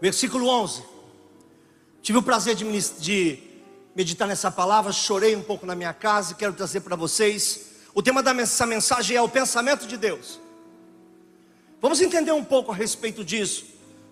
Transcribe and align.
versículo 0.00 0.48
11. 0.48 0.82
Tive 2.02 2.18
o 2.18 2.22
prazer 2.22 2.54
de, 2.54 2.64
de 3.00 3.38
meditar 3.94 4.28
nessa 4.28 4.50
palavra, 4.50 4.92
chorei 4.92 5.34
um 5.34 5.42
pouco 5.42 5.66
na 5.66 5.74
minha 5.74 5.92
casa 5.92 6.32
e 6.32 6.36
quero 6.36 6.52
trazer 6.52 6.80
para 6.80 6.96
vocês. 6.96 7.66
O 7.94 8.02
tema 8.02 8.22
dessa 8.22 8.66
mensagem 8.66 9.16
é 9.16 9.22
o 9.22 9.28
pensamento 9.28 9.86
de 9.86 9.96
Deus. 9.96 10.38
Vamos 11.80 12.00
entender 12.00 12.32
um 12.32 12.44
pouco 12.44 12.72
a 12.72 12.74
respeito 12.74 13.24
disso, 13.24 13.64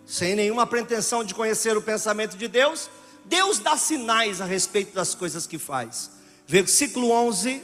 sem 0.06 0.34
nenhuma 0.34 0.67
pretensão 0.67 1.22
de 1.22 1.34
conhecer 1.34 1.77
o 1.77 1.83
pensamento 1.83 2.37
de 2.37 2.48
Deus. 2.48 2.91
Deus 3.25 3.59
dá 3.59 3.77
sinais 3.77 4.41
a 4.41 4.44
respeito 4.44 4.94
das 4.94 5.14
coisas 5.14 5.47
que 5.47 5.59
faz. 5.59 6.11
Versículo 6.47 7.11
11. 7.11 7.62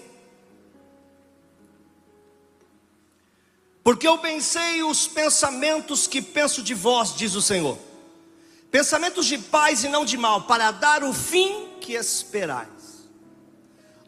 Porque 3.83 4.07
eu 4.07 4.19
pensei 4.19 4.83
os 4.83 5.09
pensamentos 5.09 6.07
que 6.07 6.23
penso 6.23 6.63
de 6.63 6.75
vós, 6.75 7.15
diz 7.15 7.35
o 7.35 7.43
Senhor 7.43 7.90
pensamentos 8.71 9.27
de 9.27 9.37
paz 9.39 9.85
e 9.85 9.89
não 9.89 10.05
de 10.05 10.17
mal, 10.17 10.43
para 10.43 10.71
dar 10.71 11.03
o 11.03 11.13
fim 11.13 11.69
que 11.81 11.95
esperais. 11.95 12.69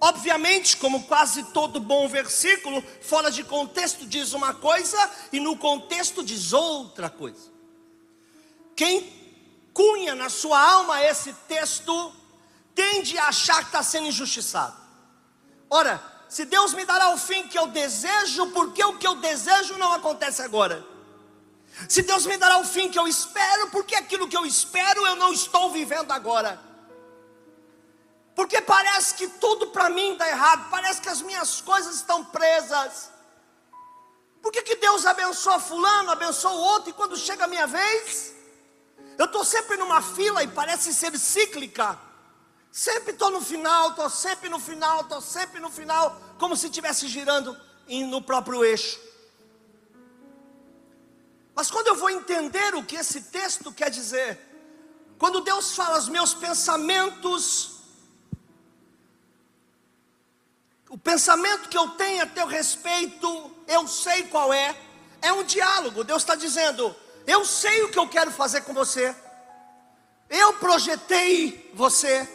Obviamente, 0.01 0.77
como 0.77 1.05
quase 1.05 1.45
todo 1.45 1.79
bom 1.79 2.09
versículo, 2.09 2.83
fora 3.01 3.31
de 3.31 3.45
contexto 3.45 4.05
diz 4.05 4.33
uma 4.33 4.53
coisa 4.53 4.99
e 5.33 5.39
no 5.39 5.57
contexto 5.57 6.25
diz 6.25 6.53
outra 6.53 7.09
coisa. 7.09 7.53
Quem 8.75 9.13
cunha 9.73 10.15
na 10.15 10.29
sua 10.29 10.61
alma 10.61 11.03
esse 11.05 11.33
texto 11.47 12.13
tende 12.75 13.17
a 13.17 13.29
achar 13.29 13.61
que 13.61 13.67
está 13.67 13.83
sendo 13.83 14.09
injustiçado. 14.09 14.77
Ora, 15.71 16.03
se 16.29 16.45
Deus 16.45 16.75
me 16.75 16.85
dará 16.85 17.11
o 17.11 17.19
fim 17.19 17.47
que 17.47 17.59
eu 17.59 17.69
desejo, 17.69 18.47
porque 18.49 18.83
o 18.83 18.99
que 18.99 19.07
eu 19.07 19.17
desejo 19.17 19.77
não 19.79 19.93
acontece 19.93 20.43
agora? 20.43 20.92
Se 21.89 22.03
Deus 22.03 22.27
me 22.27 22.37
dará 22.37 22.59
o 22.59 22.65
fim 22.65 22.91
que 22.91 22.99
eu 22.99 23.09
espero, 23.09 23.71
porque 23.71 23.95
aquilo 23.95 24.29
que 24.29 24.37
eu 24.37 24.45
espero 24.45 25.07
eu 25.07 25.17
não 25.17 25.33
estou 25.33 25.71
vivendo 25.71 26.11
agora. 26.13 26.61
Porque 28.35 28.61
parece 28.61 29.15
que 29.15 29.29
tudo 29.29 29.69
para 29.69 29.91
mim 29.91 30.13
está 30.13 30.29
errado, 30.29 30.69
parece 30.71 31.01
que 31.01 31.09
as 31.09 31.21
minhas 31.23 31.61
coisas 31.61 31.97
estão 31.97 32.25
presas. 32.25 33.11
Por 34.41 34.51
que, 34.51 34.63
que 34.63 34.77
Deus 34.77 35.07
abençoa 35.07 35.61
fulano, 35.61 36.11
abençoa 36.11 36.53
o 36.53 36.61
outro, 36.61 36.91
e 36.91 36.93
quando 36.93 37.17
chega 37.17 37.45
a 37.45 37.49
minha 37.49 37.67
vez, 37.67 38.35
eu 39.19 39.27
estou 39.27 39.45
sempre 39.45 39.77
numa 39.77 40.03
fila 40.03 40.43
e 40.43 40.49
parece 40.49 40.93
ser 40.93 41.17
cíclica. 41.19 41.99
Sempre 42.71 43.13
estou 43.13 43.31
no 43.31 43.41
final, 43.41 43.91
estou 43.91 44.09
sempre 44.09 44.49
no 44.49 44.59
final, 44.59 45.03
estou 45.03 45.21
sempre 45.21 45.61
no 45.61 45.71
final, 45.71 46.21
como 46.39 46.57
se 46.57 46.67
estivesse 46.67 47.07
girando 47.07 47.57
no 48.09 48.23
próprio 48.23 48.65
eixo. 48.65 48.99
Mas 51.55 51.71
quando 51.71 51.89
eu 51.89 51.97
vou 51.97 52.11
entender 52.11 52.75
o 52.75 52.85
que 52.85 52.97
esse 52.97 53.23
texto 53.23 53.73
quer 53.73 53.91
dizer, 53.91 54.39
quando 55.19 55.41
Deus 55.41 55.75
fala 55.75 55.99
os 55.99 56.09
meus 56.09 56.35
pensamentos, 56.35 57.73
o 60.89 60.99
pensamento 60.99 61.69
que 61.69 61.79
eu 61.79 61.89
tenho 61.91 62.23
a 62.23 62.27
teu 62.27 62.47
respeito, 62.47 63.51
eu 63.67 63.87
sei 63.87 64.25
qual 64.25 64.53
é, 64.53 64.77
é 65.21 65.33
um 65.33 65.45
diálogo. 65.45 66.05
Deus 66.05 66.23
está 66.23 66.35
dizendo: 66.35 66.95
eu 67.27 67.45
sei 67.45 67.83
o 67.83 67.91
que 67.91 67.99
eu 67.99 68.09
quero 68.09 68.31
fazer 68.31 68.63
com 68.63 68.75
você, 68.75 69.15
eu 70.29 70.55
projetei 70.55 71.71
você, 71.75 72.29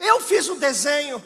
eu 0.00 0.20
fiz 0.20 0.48
o 0.48 0.56
desenho, 0.56 1.22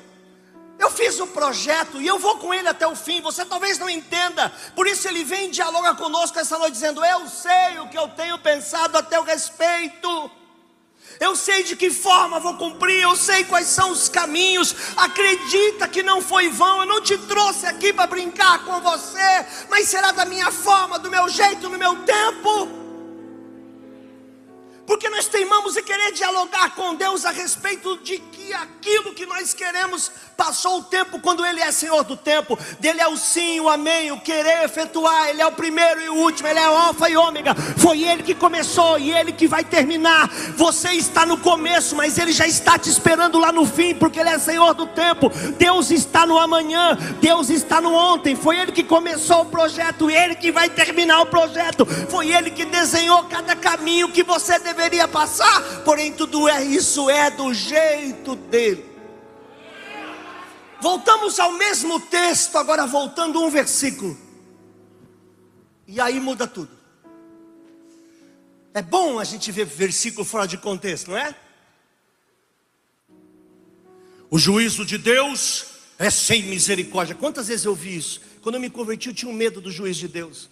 eu 0.82 0.90
fiz 0.90 1.20
o 1.20 1.28
projeto 1.28 2.00
e 2.00 2.06
eu 2.06 2.18
vou 2.18 2.38
com 2.38 2.52
ele 2.52 2.68
até 2.68 2.86
o 2.86 2.96
fim. 2.96 3.20
Você 3.20 3.44
talvez 3.44 3.78
não 3.78 3.88
entenda, 3.88 4.52
por 4.74 4.86
isso 4.86 5.06
ele 5.06 5.22
vem 5.22 5.46
e 5.46 5.50
dialoga 5.50 5.94
conosco 5.94 6.38
essa 6.38 6.58
noite, 6.58 6.72
dizendo: 6.72 7.04
Eu 7.04 7.28
sei 7.28 7.78
o 7.78 7.88
que 7.88 7.96
eu 7.96 8.08
tenho 8.08 8.36
pensado 8.38 8.98
a 8.98 9.02
teu 9.02 9.22
respeito. 9.22 10.30
Eu 11.20 11.36
sei 11.36 11.62
de 11.62 11.76
que 11.76 11.90
forma 11.90 12.40
vou 12.40 12.56
cumprir, 12.56 13.02
eu 13.02 13.14
sei 13.14 13.44
quais 13.44 13.68
são 13.68 13.90
os 13.90 14.08
caminhos. 14.08 14.74
Acredita 14.96 15.86
que 15.86 16.02
não 16.02 16.20
foi 16.20 16.48
vão, 16.48 16.80
eu 16.80 16.86
não 16.86 17.00
te 17.00 17.16
trouxe 17.16 17.66
aqui 17.66 17.92
para 17.92 18.06
brincar 18.08 18.64
com 18.64 18.80
você, 18.80 19.46
mas 19.68 19.88
será 19.88 20.10
da 20.10 20.24
minha 20.24 20.50
forma, 20.50 20.98
do 20.98 21.10
meu 21.10 21.28
jeito, 21.28 21.68
no 21.68 21.78
meu 21.78 21.94
tempo. 22.02 22.82
Porque 24.86 25.08
nós 25.08 25.28
teimamos 25.28 25.76
em 25.76 25.82
querer 25.82 26.12
dialogar 26.12 26.74
com 26.74 26.94
Deus 26.94 27.24
a 27.24 27.30
respeito 27.30 27.98
de 27.98 28.18
que 28.18 28.52
aquilo 28.52 29.14
que 29.14 29.24
nós 29.24 29.54
queremos 29.54 30.10
passou 30.42 30.78
o 30.78 30.82
tempo 30.82 31.20
quando 31.20 31.46
Ele 31.46 31.60
é 31.60 31.70
Senhor 31.70 32.02
do 32.02 32.16
tempo. 32.16 32.58
Dele 32.80 33.00
é 33.00 33.06
o 33.06 33.16
sim, 33.16 33.60
o 33.60 33.68
amém, 33.68 34.10
o 34.10 34.20
querer 34.20 34.64
efetuar. 34.64 35.28
Ele 35.28 35.40
é 35.40 35.46
o 35.46 35.52
primeiro 35.52 36.00
e 36.00 36.08
o 36.08 36.16
último, 36.16 36.48
Ele 36.48 36.58
é 36.58 36.68
o 36.68 36.76
alfa 36.76 37.08
e 37.08 37.16
ômega. 37.16 37.54
Foi 37.54 38.02
Ele 38.02 38.24
que 38.24 38.34
começou 38.34 38.98
e 38.98 39.12
Ele 39.12 39.30
que 39.30 39.46
vai 39.46 39.62
terminar. 39.62 40.28
Você 40.56 40.90
está 40.90 41.24
no 41.24 41.38
começo, 41.38 41.94
mas 41.94 42.18
Ele 42.18 42.32
já 42.32 42.46
está 42.46 42.76
te 42.76 42.90
esperando 42.90 43.38
lá 43.38 43.52
no 43.52 43.64
fim, 43.64 43.94
porque 43.94 44.18
Ele 44.18 44.30
é 44.30 44.38
Senhor 44.38 44.74
do 44.74 44.86
tempo. 44.86 45.30
Deus 45.56 45.92
está 45.92 46.26
no 46.26 46.36
amanhã, 46.36 46.98
Deus 47.20 47.48
está 47.48 47.80
no 47.80 47.94
ontem. 47.94 48.34
Foi 48.34 48.58
Ele 48.58 48.72
que 48.72 48.82
começou 48.82 49.42
o 49.42 49.46
projeto, 49.46 50.10
Ele 50.10 50.34
que 50.34 50.50
vai 50.50 50.68
terminar 50.68 51.20
o 51.20 51.26
projeto. 51.26 51.86
Foi 51.86 52.32
Ele 52.32 52.50
que 52.50 52.64
desenhou 52.64 53.22
cada 53.24 53.54
caminho 53.54 54.10
que 54.10 54.24
você 54.24 54.58
deve 54.58 54.72
deveria 54.72 55.06
passar, 55.06 55.82
porém 55.84 56.12
tudo 56.12 56.48
é 56.48 56.64
isso 56.64 57.10
é 57.10 57.30
do 57.30 57.52
jeito 57.52 58.34
dele. 58.34 58.91
Voltamos 60.82 61.38
ao 61.38 61.52
mesmo 61.52 62.00
texto, 62.00 62.58
agora 62.58 62.88
voltando 62.88 63.40
um 63.40 63.48
versículo. 63.48 64.18
E 65.86 66.00
aí 66.00 66.18
muda 66.18 66.44
tudo. 66.44 66.76
É 68.74 68.82
bom 68.82 69.20
a 69.20 69.22
gente 69.22 69.52
ver 69.52 69.64
versículo 69.64 70.24
fora 70.24 70.44
de 70.44 70.58
contexto, 70.58 71.12
não 71.12 71.16
é? 71.16 71.36
O 74.28 74.40
juízo 74.40 74.84
de 74.84 74.98
Deus 74.98 75.66
é 76.00 76.10
sem 76.10 76.42
misericórdia. 76.42 77.14
Quantas 77.14 77.46
vezes 77.46 77.64
eu 77.64 77.76
vi 77.76 77.96
isso? 77.96 78.20
Quando 78.42 78.56
eu 78.56 78.60
me 78.60 78.68
converti, 78.68 79.08
eu 79.08 79.14
tinha 79.14 79.30
um 79.30 79.34
medo 79.34 79.60
do 79.60 79.70
juízo 79.70 80.00
de 80.00 80.08
Deus. 80.08 80.50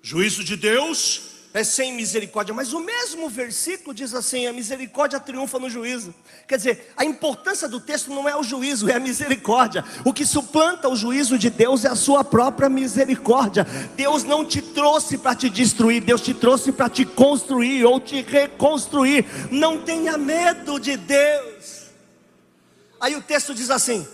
Juízo 0.00 0.42
de 0.42 0.56
Deus 0.56 1.35
é 1.58 1.64
sem 1.64 1.92
misericórdia, 1.92 2.54
mas 2.54 2.72
o 2.72 2.80
mesmo 2.80 3.28
versículo 3.30 3.94
diz 3.94 4.14
assim: 4.14 4.46
a 4.46 4.52
misericórdia 4.52 5.18
triunfa 5.18 5.58
no 5.58 5.70
juízo. 5.70 6.14
Quer 6.46 6.56
dizer, 6.56 6.92
a 6.96 7.04
importância 7.04 7.66
do 7.68 7.80
texto 7.80 8.10
não 8.10 8.28
é 8.28 8.36
o 8.36 8.42
juízo, 8.42 8.90
é 8.90 8.94
a 8.94 9.00
misericórdia. 9.00 9.84
O 10.04 10.12
que 10.12 10.26
suplanta 10.26 10.88
o 10.88 10.94
juízo 10.94 11.38
de 11.38 11.48
Deus 11.48 11.84
é 11.84 11.88
a 11.88 11.96
sua 11.96 12.22
própria 12.22 12.68
misericórdia. 12.68 13.66
Deus 13.96 14.22
não 14.22 14.44
te 14.44 14.60
trouxe 14.60 15.16
para 15.16 15.34
te 15.34 15.48
destruir, 15.48 16.02
Deus 16.02 16.20
te 16.20 16.34
trouxe 16.34 16.72
para 16.72 16.90
te 16.90 17.04
construir 17.04 17.84
ou 17.84 17.98
te 17.98 18.20
reconstruir. 18.20 19.24
Não 19.50 19.80
tenha 19.82 20.18
medo 20.18 20.78
de 20.78 20.96
Deus. 20.96 21.86
Aí 23.00 23.16
o 23.16 23.22
texto 23.22 23.54
diz 23.54 23.70
assim: 23.70 24.06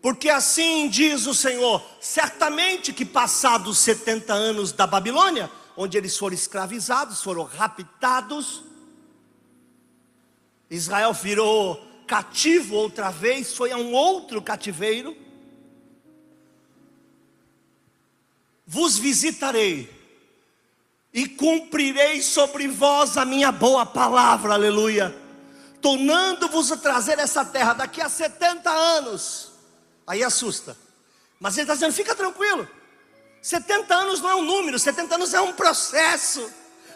porque 0.00 0.28
assim 0.28 0.86
diz 0.88 1.26
o 1.26 1.34
Senhor: 1.34 1.82
certamente 1.98 2.92
que 2.92 3.04
passados 3.04 3.78
70 3.78 4.32
anos 4.32 4.70
da 4.70 4.86
Babilônia, 4.86 5.50
onde 5.76 5.98
eles 5.98 6.16
foram 6.16 6.34
escravizados, 6.34 7.22
foram 7.22 7.44
raptados. 7.44 8.62
Israel 10.70 11.12
virou 11.12 11.84
cativo 12.06 12.76
outra 12.76 13.10
vez, 13.10 13.54
foi 13.54 13.72
a 13.72 13.76
um 13.76 13.92
outro 13.92 14.40
cativeiro. 14.42 15.16
Vos 18.66 18.98
visitarei 18.98 19.92
e 21.12 21.28
cumprirei 21.28 22.20
sobre 22.22 22.66
vós 22.66 23.16
a 23.16 23.24
minha 23.24 23.52
boa 23.52 23.86
palavra, 23.86 24.54
aleluia, 24.54 25.14
tornando-vos 25.80 26.72
a 26.72 26.76
trazer 26.76 27.18
essa 27.18 27.44
terra 27.44 27.74
daqui 27.74 28.00
a 28.00 28.08
70 28.08 28.70
anos. 28.70 29.52
Aí 30.06 30.24
assusta, 30.24 30.76
mas 31.38 31.56
ele 31.56 31.64
está 31.64 31.74
dizendo: 31.74 31.92
fica 31.92 32.14
tranquilo, 32.14 32.68
70 33.44 33.94
anos 33.94 34.22
não 34.22 34.30
é 34.30 34.34
um 34.36 34.42
número, 34.42 34.78
70 34.78 35.16
anos 35.16 35.34
é 35.34 35.40
um 35.42 35.52
processo 35.52 36.50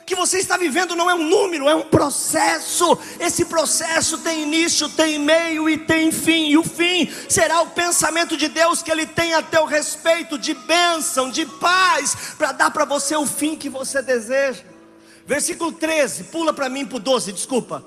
que 0.06 0.14
você 0.14 0.38
está 0.38 0.56
vivendo 0.56 0.96
não 0.96 1.10
é 1.10 1.14
um 1.14 1.28
número, 1.28 1.68
é 1.68 1.74
um 1.74 1.82
processo. 1.82 2.98
Esse 3.20 3.44
processo 3.44 4.16
tem 4.16 4.44
início, 4.44 4.88
tem 4.88 5.18
meio 5.18 5.68
e 5.68 5.76
tem 5.76 6.10
fim. 6.10 6.48
E 6.48 6.56
o 6.56 6.64
fim 6.64 7.12
será 7.28 7.60
o 7.60 7.66
pensamento 7.66 8.34
de 8.34 8.48
Deus 8.48 8.80
que 8.80 8.90
Ele 8.90 9.04
tem 9.04 9.34
a 9.34 9.42
teu 9.42 9.66
respeito, 9.66 10.38
de 10.38 10.54
bênção, 10.54 11.30
de 11.30 11.44
paz, 11.44 12.32
para 12.38 12.52
dar 12.52 12.70
para 12.70 12.86
você 12.86 13.14
o 13.14 13.26
fim 13.26 13.54
que 13.54 13.68
você 13.68 14.00
deseja. 14.00 14.64
Versículo 15.26 15.70
13, 15.70 16.24
pula 16.24 16.54
para 16.54 16.70
mim 16.70 16.86
para 16.86 16.96
o 16.96 17.00
12, 17.00 17.30
desculpa. 17.30 17.84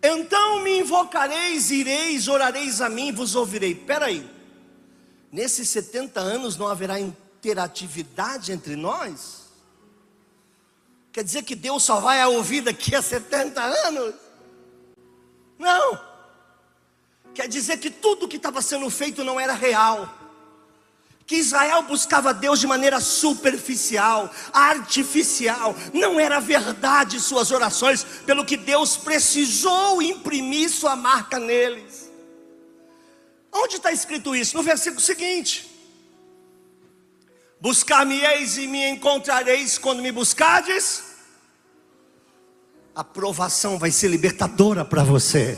Então 0.00 0.60
me 0.60 0.78
invocareis, 0.78 1.72
ireis, 1.72 2.28
orareis 2.28 2.80
a 2.80 2.88
mim, 2.88 3.10
vos 3.10 3.34
ouvirei. 3.34 3.74
Peraí, 3.74 4.24
nesses 5.32 5.68
70 5.70 6.20
anos 6.20 6.56
não 6.56 6.68
haverá 6.68 7.00
interatividade 7.42 8.52
entre 8.52 8.76
nós? 8.76 9.42
Quer 11.12 11.24
dizer 11.24 11.42
que 11.42 11.56
Deus 11.56 11.82
só 11.82 11.98
vai 11.98 12.24
ouvir 12.24 12.60
daqui 12.60 12.94
a 12.94 13.02
70 13.02 13.60
anos? 13.60 14.14
Não. 15.58 16.00
Quer 17.34 17.48
dizer 17.48 17.78
que 17.78 17.90
tudo 17.90 18.28
que 18.28 18.36
estava 18.36 18.62
sendo 18.62 18.88
feito 18.88 19.24
não 19.24 19.40
era 19.40 19.54
real. 19.54 20.08
Que 21.26 21.36
Israel 21.36 21.82
buscava 21.82 22.32
Deus 22.32 22.60
de 22.60 22.66
maneira 22.66 23.00
superficial, 23.00 24.30
artificial, 24.52 25.74
não 25.92 26.20
era 26.20 26.40
verdade 26.40 27.18
suas 27.20 27.50
orações, 27.50 28.04
pelo 28.24 28.44
que 28.44 28.56
Deus 28.56 28.96
precisou 28.96 30.00
imprimir 30.00 30.70
sua 30.70 30.94
marca 30.94 31.38
neles. 31.38 32.10
Onde 33.52 33.76
está 33.76 33.90
escrito 33.90 34.34
isso? 34.34 34.56
No 34.56 34.62
versículo 34.62 35.00
seguinte: 35.00 35.71
Buscar-me-eis 37.62 38.58
e 38.58 38.66
me 38.66 38.90
encontrareis 38.90 39.78
quando 39.78 40.02
me 40.02 40.10
buscardes. 40.10 41.04
A 42.92 43.04
provação 43.04 43.78
vai 43.78 43.92
ser 43.92 44.08
libertadora 44.08 44.84
para 44.84 45.04
você. 45.04 45.56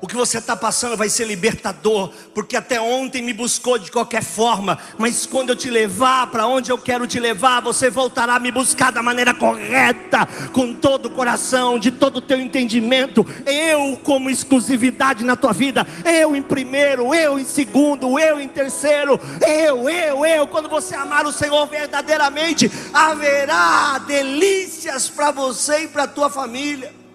O 0.00 0.06
que 0.06 0.14
você 0.14 0.38
está 0.38 0.54
passando 0.54 0.96
vai 0.96 1.08
ser 1.08 1.26
libertador, 1.26 2.12
porque 2.34 2.54
até 2.54 2.78
ontem 2.78 3.22
me 3.22 3.32
buscou 3.32 3.78
de 3.78 3.90
qualquer 3.90 4.22
forma, 4.22 4.78
mas 4.98 5.24
quando 5.24 5.50
eu 5.50 5.56
te 5.56 5.70
levar 5.70 6.26
para 6.26 6.46
onde 6.46 6.70
eu 6.70 6.76
quero 6.76 7.06
te 7.06 7.18
levar, 7.18 7.62
você 7.62 7.88
voltará 7.88 8.34
a 8.34 8.40
me 8.40 8.52
buscar 8.52 8.92
da 8.92 9.02
maneira 9.02 9.32
correta, 9.32 10.28
com 10.52 10.74
todo 10.74 11.06
o 11.06 11.10
coração, 11.10 11.78
de 11.78 11.90
todo 11.90 12.18
o 12.18 12.20
teu 12.20 12.38
entendimento. 12.38 13.26
Eu, 13.46 13.98
como 14.02 14.28
exclusividade 14.28 15.24
na 15.24 15.34
tua 15.34 15.54
vida, 15.54 15.86
eu 16.04 16.36
em 16.36 16.42
primeiro, 16.42 17.14
eu 17.14 17.38
em 17.38 17.44
segundo, 17.44 18.18
eu 18.18 18.38
em 18.38 18.48
terceiro, 18.48 19.18
eu, 19.40 19.88
eu, 19.88 20.26
eu. 20.26 20.46
Quando 20.46 20.68
você 20.68 20.94
amar 20.94 21.24
o 21.24 21.32
Senhor 21.32 21.66
verdadeiramente, 21.68 22.70
haverá 22.92 23.98
delícias 24.06 25.08
para 25.08 25.30
você 25.30 25.84
e 25.84 25.88
para 25.88 26.02
a 26.02 26.08
tua 26.08 26.28
família. 26.28 27.05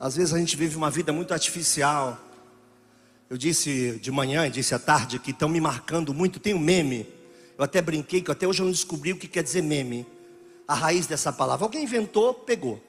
Às 0.00 0.16
vezes 0.16 0.34
a 0.34 0.38
gente 0.38 0.56
vive 0.56 0.76
uma 0.76 0.90
vida 0.90 1.12
muito 1.12 1.32
artificial. 1.32 2.18
Eu 3.30 3.36
disse 3.36 3.98
de 4.00 4.10
manhã, 4.10 4.50
disse 4.50 4.74
à 4.74 4.78
tarde 4.78 5.18
que 5.18 5.30
estão 5.30 5.48
me 5.48 5.60
marcando 5.60 6.12
muito. 6.12 6.38
Tem 6.38 6.54
um 6.54 6.58
meme. 6.58 7.06
Eu 7.56 7.64
até 7.64 7.80
brinquei 7.80 8.20
que 8.20 8.30
até 8.30 8.46
hoje 8.46 8.60
eu 8.60 8.66
não 8.66 8.72
descobri 8.72 9.12
o 9.12 9.16
que 9.16 9.28
quer 9.28 9.42
dizer 9.42 9.62
meme. 9.62 10.06
A 10.66 10.74
raiz 10.74 11.06
dessa 11.06 11.32
palavra. 11.32 11.64
Alguém 11.64 11.84
inventou, 11.84 12.34
pegou. 12.34 12.82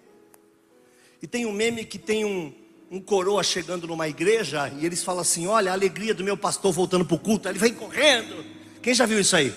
E 1.21 1.27
tem 1.27 1.45
um 1.45 1.51
meme 1.51 1.85
que 1.85 1.97
tem 1.97 2.25
um, 2.25 2.53
um 2.91 2.99
coroa 2.99 3.43
chegando 3.43 3.87
numa 3.87 4.07
igreja 4.07 4.71
e 4.79 4.85
eles 4.85 5.03
falam 5.03 5.21
assim: 5.21 5.47
Olha, 5.47 5.71
a 5.71 5.73
alegria 5.73 6.13
do 6.13 6.23
meu 6.23 6.37
pastor 6.37 6.71
voltando 6.71 7.05
para 7.05 7.15
o 7.15 7.19
culto. 7.19 7.47
Ele 7.47 7.59
vem 7.59 7.73
correndo. 7.73 8.45
Quem 8.81 8.93
já 8.93 9.05
viu 9.05 9.19
isso 9.19 9.35
aí? 9.35 9.53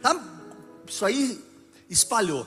Tá? 0.00 0.20
Isso 0.86 1.04
aí 1.04 1.40
espalhou. 1.88 2.46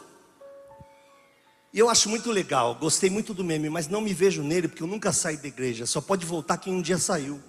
E 1.74 1.80
eu 1.80 1.90
acho 1.90 2.10
muito 2.10 2.32
legal, 2.32 2.76
gostei 2.76 3.10
muito 3.10 3.34
do 3.34 3.44
meme, 3.44 3.70
mas 3.70 3.88
não 3.88 4.02
me 4.02 4.14
vejo 4.14 4.44
nele 4.44 4.68
porque 4.68 4.84
eu 4.84 4.88
nunca 4.88 5.14
saí 5.14 5.38
da 5.38 5.48
igreja. 5.48 5.86
Só 5.86 6.02
pode 6.02 6.26
voltar 6.26 6.58
quem 6.58 6.74
um 6.74 6.82
dia 6.82 6.98
saiu. 6.98 7.42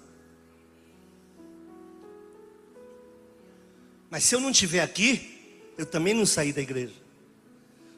Mas 4.09 4.23
se 4.23 4.35
eu 4.35 4.39
não 4.39 4.51
estiver 4.51 4.81
aqui, 4.81 5.73
eu 5.77 5.85
também 5.85 6.13
não 6.13 6.25
saí 6.25 6.53
da 6.53 6.61
igreja. 6.61 6.93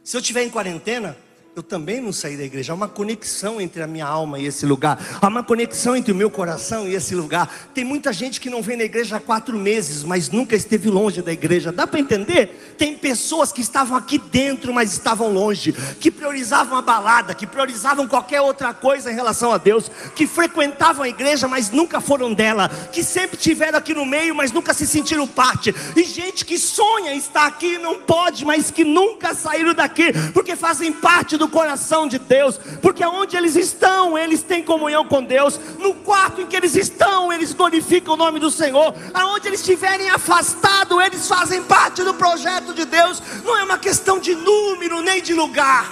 Se 0.03 0.17
eu 0.17 0.21
estiver 0.21 0.43
em 0.43 0.49
quarentena, 0.49 1.15
eu 1.55 1.63
também 1.63 2.01
não 2.01 2.11
saí 2.11 2.35
da 2.35 2.43
igreja. 2.43 2.73
Há 2.73 2.75
uma 2.75 2.89
conexão 2.89 3.61
entre 3.61 3.81
a 3.81 3.87
minha 3.87 4.05
alma 4.05 4.37
e 4.37 4.45
esse 4.45 4.65
lugar. 4.65 4.99
Há 5.21 5.27
uma 5.29 5.41
conexão 5.41 5.95
entre 5.95 6.11
o 6.11 6.15
meu 6.15 6.29
coração 6.29 6.85
e 6.85 6.93
esse 6.93 7.15
lugar. 7.15 7.49
Tem 7.73 7.85
muita 7.85 8.11
gente 8.11 8.41
que 8.41 8.49
não 8.49 8.61
vem 8.61 8.75
na 8.75 8.83
igreja 8.83 9.15
há 9.15 9.19
quatro 9.21 9.57
meses, 9.57 10.03
mas 10.03 10.29
nunca 10.29 10.53
esteve 10.53 10.89
longe 10.89 11.21
da 11.21 11.31
igreja. 11.31 11.71
Dá 11.71 11.87
para 11.87 12.01
entender? 12.01 12.75
Tem 12.77 12.97
pessoas 12.97 13.53
que 13.53 13.61
estavam 13.61 13.95
aqui 13.97 14.17
dentro, 14.17 14.73
mas 14.73 14.91
estavam 14.91 15.31
longe. 15.31 15.71
Que 15.97 16.11
priorizavam 16.11 16.77
a 16.77 16.81
balada, 16.81 17.33
que 17.33 17.47
priorizavam 17.47 18.05
qualquer 18.05 18.41
outra 18.41 18.73
coisa 18.73 19.09
em 19.09 19.15
relação 19.15 19.53
a 19.53 19.57
Deus. 19.57 19.89
Que 20.13 20.27
frequentavam 20.27 21.03
a 21.03 21.09
igreja, 21.09 21.47
mas 21.47 21.71
nunca 21.71 22.01
foram 22.01 22.33
dela. 22.33 22.67
Que 22.91 23.01
sempre 23.01 23.37
tiveram 23.37 23.77
aqui 23.79 23.93
no 23.93 24.05
meio, 24.05 24.35
mas 24.35 24.51
nunca 24.51 24.73
se 24.73 24.85
sentiram 24.85 25.25
parte. 25.25 25.73
E 25.95 26.03
gente 26.03 26.43
que 26.43 26.59
sonha 26.59 27.13
estar 27.13 27.45
aqui, 27.45 27.77
não 27.77 28.01
pode, 28.01 28.43
mas 28.43 28.69
que 28.69 28.83
nunca 28.83 29.33
saíram 29.33 29.73
daqui, 29.73 30.11
porque 30.33 30.57
fazem 30.57 30.91
parte 30.91 31.37
do 31.37 31.44
do 31.45 31.49
coração 31.49 32.07
de 32.07 32.17
Deus, 32.17 32.57
porque 32.81 33.05
onde 33.05 33.37
eles 33.37 33.55
estão, 33.55 34.17
eles 34.17 34.41
têm 34.41 34.63
comunhão 34.63 35.05
com 35.07 35.23
Deus, 35.23 35.59
no 35.77 35.93
quarto 35.93 36.41
em 36.41 36.47
que 36.47 36.55
eles 36.55 36.75
estão, 36.75 37.31
eles 37.31 37.53
glorificam 37.53 38.15
o 38.15 38.17
nome 38.17 38.39
do 38.39 38.49
Senhor, 38.49 38.95
aonde 39.13 39.47
eles 39.47 39.59
estiverem 39.59 40.09
afastados, 40.09 40.99
eles 41.03 41.27
fazem 41.27 41.63
parte 41.63 42.03
do 42.03 42.15
projeto 42.15 42.73
de 42.73 42.85
Deus, 42.85 43.21
não 43.43 43.55
é 43.57 43.63
uma 43.63 43.77
questão 43.77 44.19
de 44.19 44.33
número 44.33 45.01
nem 45.01 45.21
de 45.21 45.33
lugar, 45.33 45.87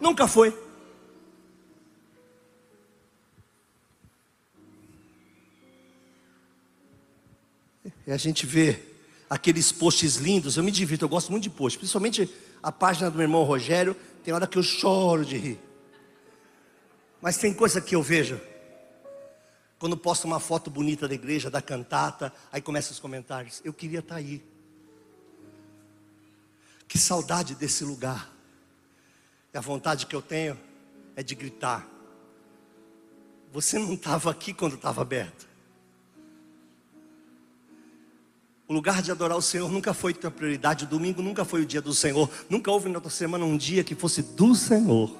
nunca 0.00 0.26
foi. 0.26 0.54
E 8.06 8.12
a 8.12 8.18
gente 8.18 8.44
vê 8.44 8.78
aqueles 9.30 9.72
posts 9.72 10.16
lindos, 10.16 10.58
eu 10.58 10.62
me 10.62 10.70
divirto, 10.70 11.06
eu 11.06 11.08
gosto 11.08 11.30
muito 11.30 11.44
de 11.44 11.50
posts, 11.50 11.78
principalmente 11.78 12.28
a 12.64 12.72
página 12.72 13.10
do 13.10 13.18
meu 13.18 13.24
irmão 13.24 13.42
Rogério, 13.42 13.94
tem 14.24 14.32
hora 14.32 14.46
que 14.46 14.56
eu 14.56 14.62
choro 14.62 15.22
de 15.22 15.36
rir. 15.36 15.60
Mas 17.20 17.36
tem 17.36 17.52
coisa 17.52 17.78
que 17.78 17.94
eu 17.94 18.02
vejo. 18.02 18.40
Quando 19.78 19.98
posto 19.98 20.24
uma 20.24 20.40
foto 20.40 20.70
bonita 20.70 21.06
da 21.06 21.14
igreja, 21.14 21.50
da 21.50 21.60
cantata, 21.60 22.32
aí 22.50 22.62
começam 22.62 22.92
os 22.92 22.98
comentários. 22.98 23.60
Eu 23.62 23.74
queria 23.74 23.98
estar 23.98 24.14
aí. 24.14 24.42
Que 26.88 26.96
saudade 26.96 27.54
desse 27.54 27.84
lugar. 27.84 28.32
E 29.52 29.58
a 29.58 29.60
vontade 29.60 30.06
que 30.06 30.16
eu 30.16 30.22
tenho 30.22 30.58
é 31.14 31.22
de 31.22 31.34
gritar. 31.34 31.86
Você 33.52 33.78
não 33.78 33.92
estava 33.92 34.30
aqui 34.30 34.54
quando 34.54 34.76
estava 34.76 35.02
aberto. 35.02 35.46
O 38.74 38.78
lugar 38.78 39.00
de 39.02 39.12
adorar 39.12 39.38
o 39.38 39.40
Senhor 39.40 39.70
nunca 39.70 39.94
foi 39.94 40.12
tua 40.12 40.32
prioridade. 40.32 40.82
O 40.84 40.88
domingo 40.88 41.22
nunca 41.22 41.44
foi 41.44 41.62
o 41.62 41.64
dia 41.64 41.80
do 41.80 41.94
Senhor. 41.94 42.28
Nunca 42.50 42.72
houve 42.72 42.88
na 42.88 43.00
tua 43.00 43.08
semana 43.08 43.44
um 43.44 43.56
dia 43.56 43.84
que 43.84 43.94
fosse 43.94 44.20
do 44.20 44.52
Senhor. 44.52 45.14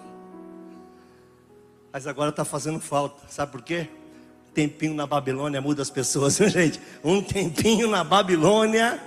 Mas 1.93 2.05
agora 2.09 2.31
está 2.31 2.45
fazendo 2.45 2.81
falta. 2.81 3.29
Sabe 3.29 3.53
por 3.53 3.63
quê? 3.63 3.87
Tempinho 4.53 4.93
na 4.93 5.07
Babilônia 5.07 5.61
muda 5.61 5.83
as 5.83 5.89
pessoas, 5.89 6.35
gente. 6.51 6.81
Um 7.05 7.23
tempinho 7.23 7.89
na 7.89 8.03
Babilônia. 8.03 9.01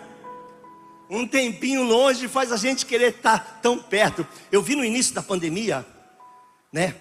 Um 1.10 1.28
tempinho 1.28 1.84
longe 1.84 2.30
faz 2.30 2.50
a 2.50 2.56
gente 2.56 2.86
querer 2.86 3.16
estar 3.18 3.40
tá 3.40 3.60
tão 3.62 3.78
perto. 3.78 4.26
Eu 4.50 4.62
vi 4.64 4.78
no 4.78 4.86
início 4.86 5.14
da 5.14 5.22
pandemia, 5.22 5.86
né? 6.72 6.96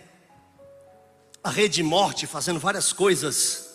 A 1.45 1.51
rede 1.51 1.81
morte 1.81 2.27
fazendo 2.27 2.59
várias 2.59 2.93
coisas. 2.93 3.69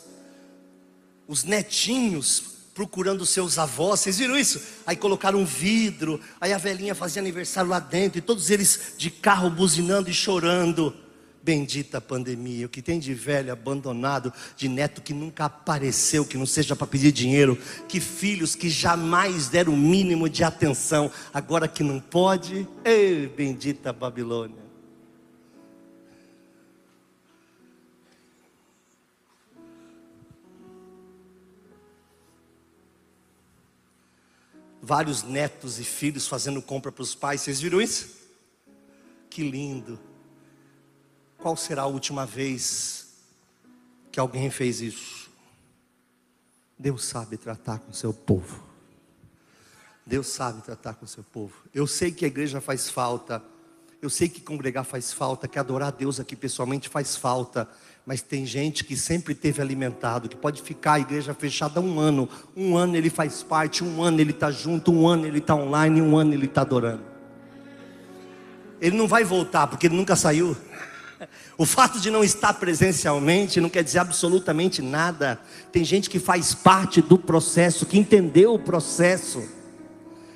Os 1.25 1.45
netinhos 1.45 2.50
procurando 2.73 3.25
seus 3.25 3.57
avós, 3.57 3.99
vocês 3.99 4.17
viram 4.17 4.37
isso? 4.37 4.61
Aí 4.85 4.95
colocaram 4.95 5.39
um 5.39 5.45
vidro, 5.45 6.19
aí 6.39 6.53
a 6.53 6.57
velhinha 6.57 6.95
fazia 6.95 7.21
aniversário 7.21 7.69
lá 7.69 7.79
dentro, 7.79 8.17
e 8.17 8.21
todos 8.21 8.49
eles 8.49 8.93
de 8.97 9.09
carro 9.09 9.49
buzinando 9.49 10.09
e 10.09 10.13
chorando. 10.13 10.93
Bendita 11.43 11.99
pandemia, 11.99 12.67
o 12.67 12.69
que 12.69 12.83
tem 12.83 12.99
de 12.99 13.15
velho 13.15 13.51
abandonado, 13.51 14.31
de 14.55 14.69
neto 14.69 15.01
que 15.01 15.11
nunca 15.11 15.45
apareceu, 15.45 16.23
que 16.23 16.37
não 16.37 16.45
seja 16.45 16.75
para 16.75 16.85
pedir 16.85 17.11
dinheiro, 17.11 17.57
que 17.87 17.99
filhos 17.99 18.53
que 18.53 18.69
jamais 18.69 19.47
deram 19.47 19.73
o 19.73 19.77
mínimo 19.77 20.29
de 20.29 20.43
atenção, 20.43 21.09
agora 21.33 21.67
que 21.67 21.83
não 21.83 21.99
pode, 21.99 22.67
ei, 22.85 23.25
bendita 23.25 23.91
Babilônia. 23.91 24.60
Vários 34.81 35.23
netos 35.23 35.79
e 35.79 35.83
filhos 35.83 36.27
fazendo 36.27 36.61
compra 36.61 36.91
para 36.91 37.03
os 37.03 37.13
pais. 37.13 37.41
Vocês 37.41 37.61
viram 37.61 37.79
isso? 37.79 38.09
Que 39.29 39.43
lindo. 39.43 39.99
Qual 41.37 41.55
será 41.55 41.83
a 41.83 41.87
última 41.87 42.25
vez 42.25 43.07
que 44.11 44.19
alguém 44.19 44.49
fez 44.49 44.81
isso? 44.81 45.29
Deus 46.77 47.05
sabe 47.05 47.37
tratar 47.37 47.79
com 47.79 47.91
o 47.91 47.95
seu 47.95 48.11
povo. 48.11 48.63
Deus 50.05 50.27
sabe 50.27 50.61
tratar 50.63 50.95
com 50.95 51.05
o 51.05 51.07
seu 51.07 51.23
povo. 51.23 51.53
Eu 51.73 51.85
sei 51.85 52.11
que 52.11 52.25
a 52.25 52.27
igreja 52.27 52.59
faz 52.59 52.89
falta. 52.89 53.43
Eu 54.01 54.09
sei 54.09 54.27
que 54.27 54.41
congregar 54.41 54.83
faz 54.83 55.13
falta, 55.13 55.47
que 55.47 55.59
adorar 55.59 55.89
a 55.89 55.91
Deus 55.91 56.19
aqui 56.19 56.35
pessoalmente 56.35 56.89
faz 56.89 57.15
falta 57.15 57.69
mas 58.05 58.21
tem 58.21 58.45
gente 58.45 58.83
que 58.83 58.97
sempre 58.97 59.35
teve 59.35 59.61
alimentado, 59.61 60.27
que 60.27 60.35
pode 60.35 60.61
ficar 60.61 60.93
a 60.93 60.99
igreja 60.99 61.33
fechada 61.33 61.79
um 61.79 61.99
ano, 61.99 62.27
um 62.55 62.75
ano 62.75 62.95
ele 62.95 63.09
faz 63.09 63.43
parte, 63.43 63.83
um 63.83 64.01
ano 64.01 64.19
ele 64.19 64.31
está 64.31 64.49
junto, 64.49 64.91
um 64.91 65.07
ano 65.07 65.27
ele 65.27 65.37
está 65.37 65.55
online, 65.55 66.01
um 66.01 66.17
ano 66.17 66.33
ele 66.33 66.45
está 66.45 66.61
adorando. 66.61 67.03
Ele 68.79 68.97
não 68.97 69.07
vai 69.07 69.23
voltar 69.23 69.67
porque 69.67 69.87
ele 69.87 69.95
nunca 69.95 70.15
saiu. 70.15 70.57
O 71.55 71.65
fato 71.65 71.99
de 71.99 72.09
não 72.09 72.23
estar 72.23 72.53
presencialmente 72.55 73.61
não 73.61 73.69
quer 73.69 73.83
dizer 73.83 73.99
absolutamente 73.99 74.81
nada. 74.81 75.39
Tem 75.71 75.83
gente 75.83 76.09
que 76.09 76.17
faz 76.17 76.55
parte 76.55 76.99
do 76.99 77.17
processo, 77.17 77.85
que 77.85 77.99
entendeu 77.99 78.55
o 78.55 78.59
processo. 78.59 79.47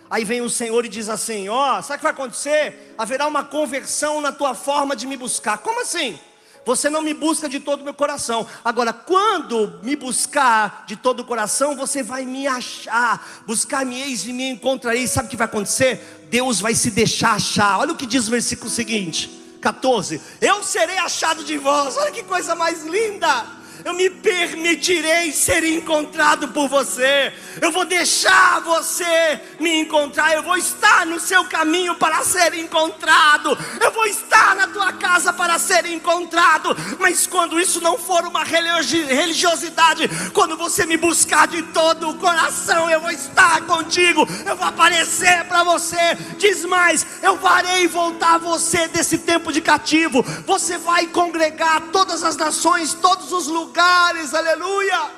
Aí 0.08 0.24
vem 0.24 0.42
o 0.42 0.50
Senhor 0.50 0.86
e 0.86 0.90
diz 0.90 1.10
assim: 1.10 1.50
Ó, 1.50 1.80
oh, 1.80 1.82
sabe 1.82 1.96
o 1.96 1.98
que 1.98 2.04
vai 2.04 2.12
acontecer? 2.12 2.94
Haverá 2.96 3.26
uma 3.26 3.44
conversão 3.44 4.22
na 4.22 4.32
tua 4.32 4.54
forma 4.54 4.96
de 4.96 5.08
me 5.08 5.18
buscar. 5.18 5.58
Como 5.58 5.82
assim? 5.82 6.20
Você 6.66 6.90
não 6.90 7.02
me 7.02 7.14
busca 7.14 7.48
de 7.48 7.60
todo 7.60 7.82
o 7.82 7.84
meu 7.84 7.94
coração. 7.94 8.48
Agora, 8.64 8.92
quando 8.92 9.80
me 9.84 9.96
buscar 9.96 10.84
de 10.88 10.96
todo 10.96 11.20
o 11.20 11.26
coração, 11.26 11.76
você 11.76 12.02
vai 12.02 12.26
me 12.26 12.48
achar. 12.48 13.44
Buscar-me 13.46 14.02
eis 14.02 14.26
e 14.26 14.34
me 14.34 14.50
encontrareis. 14.50 15.12
Sabe 15.12 15.28
o 15.28 15.30
que 15.30 15.38
vai 15.38 15.46
acontecer? 15.46 16.28
Deus 16.30 16.60
vai 16.60 16.74
se 16.74 16.90
deixar 16.90 17.36
achar. 17.36 17.80
Olha 17.80 17.94
o 17.94 17.96
que 17.96 18.08
diz 18.08 18.28
o 18.28 18.32
versículo 18.32 18.70
seguinte, 18.70 19.30
14: 19.62 20.20
Eu 20.42 20.64
serei 20.64 20.98
achado 20.98 21.44
de 21.44 21.58
vós. 21.58 21.96
Olha 21.98 22.12
que 22.12 22.24
coisa 22.24 22.56
mais 22.56 22.84
linda 22.84 23.46
eu 23.86 23.94
me 23.94 24.10
permitirei 24.10 25.32
ser 25.32 25.64
encontrado 25.64 26.48
por 26.48 26.68
você, 26.68 27.32
eu 27.62 27.72
vou 27.72 27.86
deixar 27.86 28.60
você 28.62 29.40
me 29.60 29.80
encontrar, 29.80 30.34
eu 30.34 30.42
vou 30.42 30.58
estar 30.58 31.06
no 31.06 31.20
seu 31.20 31.46
caminho 31.46 31.94
para 31.94 32.24
ser 32.24 32.56
encontrado, 32.56 33.56
eu 33.80 33.92
vou 33.92 34.08
estar 34.08 34.56
na 34.56 34.68
tua 34.68 34.92
casa 34.94 35.32
para 35.32 35.60
ser 35.60 35.86
encontrado, 35.86 36.76
mas 36.98 37.28
quando 37.28 37.60
isso 37.60 37.80
não 37.80 37.96
for 37.96 38.26
uma 38.26 38.44
religiosidade, 38.44 40.10
quando 40.34 40.58
você 40.58 40.88
me 40.88 40.98
buscar 40.98 41.48
de 41.48 41.62
todo 41.62 42.10
o 42.10 42.16
coração, 42.16 42.90
eu 42.90 43.00
vou 43.00 43.12
estar 43.12 43.62
contigo, 43.68 44.28
eu 44.48 44.56
vou 44.56 44.66
aparecer 44.66 45.46
para 45.46 45.64
você, 45.64 46.16
diz 46.40 46.66
mais, 46.66 47.06
eu 47.22 47.38
farei 47.38 47.88
voltar 47.88 48.40
você 48.40 48.88
desse 48.88 49.20
tempo 49.20 49.54
de 49.54 49.62
cativo, 49.62 50.24
você 50.44 50.76
vai 50.80 51.06
congregar 51.06 51.90
todas 51.92 52.24
as 52.24 52.36
nações, 52.36 52.96
todos 52.96 53.32
os 53.32 53.46
lugares 53.46 53.75
lugares, 53.76 54.34
aleluia. 54.34 55.12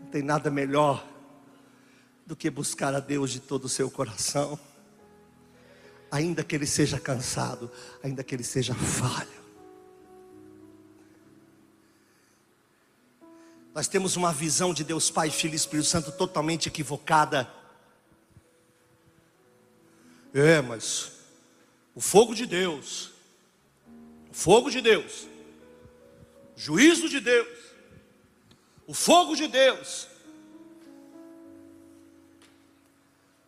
Não 0.00 0.06
tem 0.10 0.20
nada 0.20 0.50
melhor 0.50 1.06
do 2.26 2.34
que 2.34 2.50
buscar 2.50 2.92
a 2.92 2.98
Deus 2.98 3.30
de 3.30 3.38
todo 3.38 3.66
o 3.66 3.68
seu 3.68 3.88
coração, 3.88 4.58
ainda 6.10 6.42
que 6.42 6.56
ele 6.56 6.66
seja 6.66 6.98
cansado, 6.98 7.70
ainda 8.02 8.24
que 8.24 8.34
ele 8.34 8.42
seja 8.42 8.74
falho. 8.74 9.42
Nós 13.72 13.86
temos 13.86 14.16
uma 14.16 14.32
visão 14.32 14.74
de 14.74 14.82
Deus 14.82 15.08
Pai, 15.08 15.30
Filho 15.30 15.52
e 15.52 15.56
Espírito 15.56 15.86
Santo 15.86 16.10
totalmente 16.10 16.66
equivocada. 16.66 17.48
É, 20.34 20.60
mas 20.60 21.12
o 21.94 22.00
fogo 22.00 22.34
de 22.34 22.44
Deus, 22.44 23.12
o 24.30 24.34
fogo 24.34 24.68
de 24.68 24.80
Deus, 24.80 25.31
juízo 26.62 27.08
de 27.08 27.18
Deus, 27.18 27.48
o 28.86 28.94
fogo 28.94 29.34
de 29.34 29.48
Deus, 29.48 30.06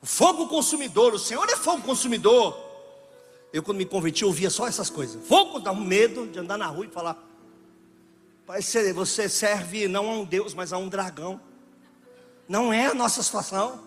o 0.02 0.06
fogo 0.06 0.48
consumidor, 0.48 1.14
o 1.14 1.18
Senhor 1.18 1.48
é 1.48 1.56
fogo 1.56 1.82
consumidor. 1.82 2.60
Eu, 3.52 3.62
quando 3.62 3.78
me 3.78 3.86
converti, 3.86 4.24
ouvia 4.24 4.50
só 4.50 4.66
essas 4.66 4.90
coisas. 4.90 5.24
Fogo 5.28 5.60
dá 5.60 5.70
um 5.70 5.80
medo 5.80 6.26
de 6.26 6.40
andar 6.40 6.58
na 6.58 6.66
rua 6.66 6.86
e 6.86 6.90
falar: 6.90 7.16
Parece 8.44 8.92
você 8.92 9.28
serve 9.28 9.86
não 9.86 10.10
a 10.10 10.14
um 10.14 10.24
Deus, 10.24 10.52
mas 10.52 10.72
a 10.72 10.78
um 10.78 10.88
dragão. 10.88 11.40
Não 12.48 12.72
é 12.72 12.86
a 12.86 12.94
nossa 12.94 13.22
situação. 13.22 13.80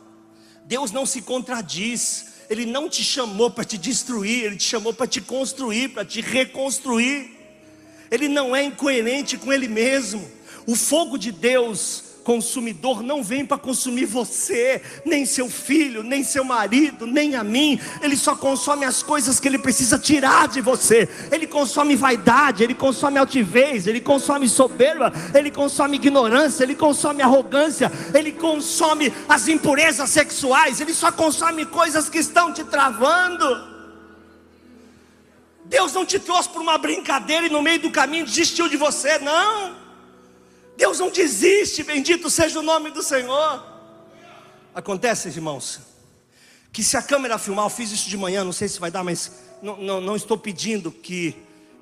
Deus 0.63 0.91
não 0.91 1.05
se 1.05 1.21
contradiz. 1.21 2.37
Ele 2.49 2.65
não 2.65 2.87
te 2.87 3.03
chamou 3.03 3.51
para 3.51 3.65
te 3.65 3.77
destruir, 3.77 4.45
Ele 4.45 4.55
te 4.55 4.63
chamou 4.63 4.93
para 4.93 5.05
te 5.05 5.19
construir, 5.19 5.89
para 5.89 6.05
te 6.05 6.21
reconstruir 6.21 7.36
ele 8.09 8.27
não 8.27 8.55
é 8.55 8.63
incoerente 8.63 9.37
com 9.37 9.51
ele 9.51 9.67
mesmo. 9.67 10.27
O 10.65 10.75
fogo 10.75 11.17
de 11.17 11.31
Deus 11.31 12.07
consumidor 12.27 13.01
não 13.01 13.23
vem 13.23 13.45
para 13.45 13.57
consumir 13.57 14.03
você, 14.03 14.81
nem 15.05 15.25
seu 15.25 15.49
filho, 15.49 16.03
nem 16.03 16.25
seu 16.25 16.43
marido, 16.43 17.07
nem 17.07 17.35
a 17.35 17.43
mim. 17.43 17.79
Ele 18.01 18.17
só 18.17 18.35
consome 18.35 18.83
as 18.83 19.01
coisas 19.01 19.39
que 19.39 19.47
ele 19.47 19.57
precisa 19.57 19.97
tirar 19.97 20.49
de 20.49 20.59
você. 20.59 21.07
Ele 21.31 21.47
consome 21.47 21.95
vaidade, 21.95 22.65
ele 22.65 22.73
consome 22.73 23.17
altivez, 23.17 23.87
ele 23.87 24.01
consome 24.01 24.49
soberba, 24.49 25.13
ele 25.33 25.49
consome 25.49 25.95
ignorância, 25.95 26.65
ele 26.65 26.75
consome 26.75 27.21
arrogância, 27.21 27.89
ele 28.13 28.33
consome 28.33 29.13
as 29.29 29.47
impurezas 29.47 30.09
sexuais, 30.09 30.81
ele 30.81 30.93
só 30.93 31.09
consome 31.13 31.65
coisas 31.65 32.09
que 32.09 32.17
estão 32.19 32.51
te 32.51 32.65
travando. 32.65 33.76
Deus 35.67 35.93
não 35.93 36.05
te 36.05 36.17
trouxe 36.17 36.49
por 36.49 36.61
uma 36.61 36.77
brincadeira 36.77 37.45
e 37.45 37.49
no 37.49 37.61
meio 37.61 37.79
do 37.79 37.91
caminho 37.91 38.25
desistiu 38.25 38.69
de 38.69 38.77
você, 38.77 39.19
não. 39.19 39.75
Deus 40.77 40.99
não 40.99 41.09
desiste, 41.09 41.83
bendito 41.83 42.29
seja 42.29 42.59
o 42.59 42.63
nome 42.63 42.89
do 42.91 43.03
Senhor. 43.03 43.63
Acontece, 44.73 45.27
irmãos, 45.27 45.81
que 46.71 46.83
se 46.83 46.95
a 46.95 47.01
câmera 47.01 47.37
filmar, 47.37 47.65
eu 47.65 47.69
fiz 47.69 47.91
isso 47.91 48.07
de 48.07 48.15
manhã, 48.15 48.43
não 48.43 48.53
sei 48.53 48.67
se 48.67 48.79
vai 48.79 48.91
dar, 48.91 49.03
mas 49.03 49.31
não, 49.61 49.75
não, 49.77 49.99
não 49.99 50.15
estou 50.15 50.37
pedindo 50.37 50.91
que, 50.91 51.35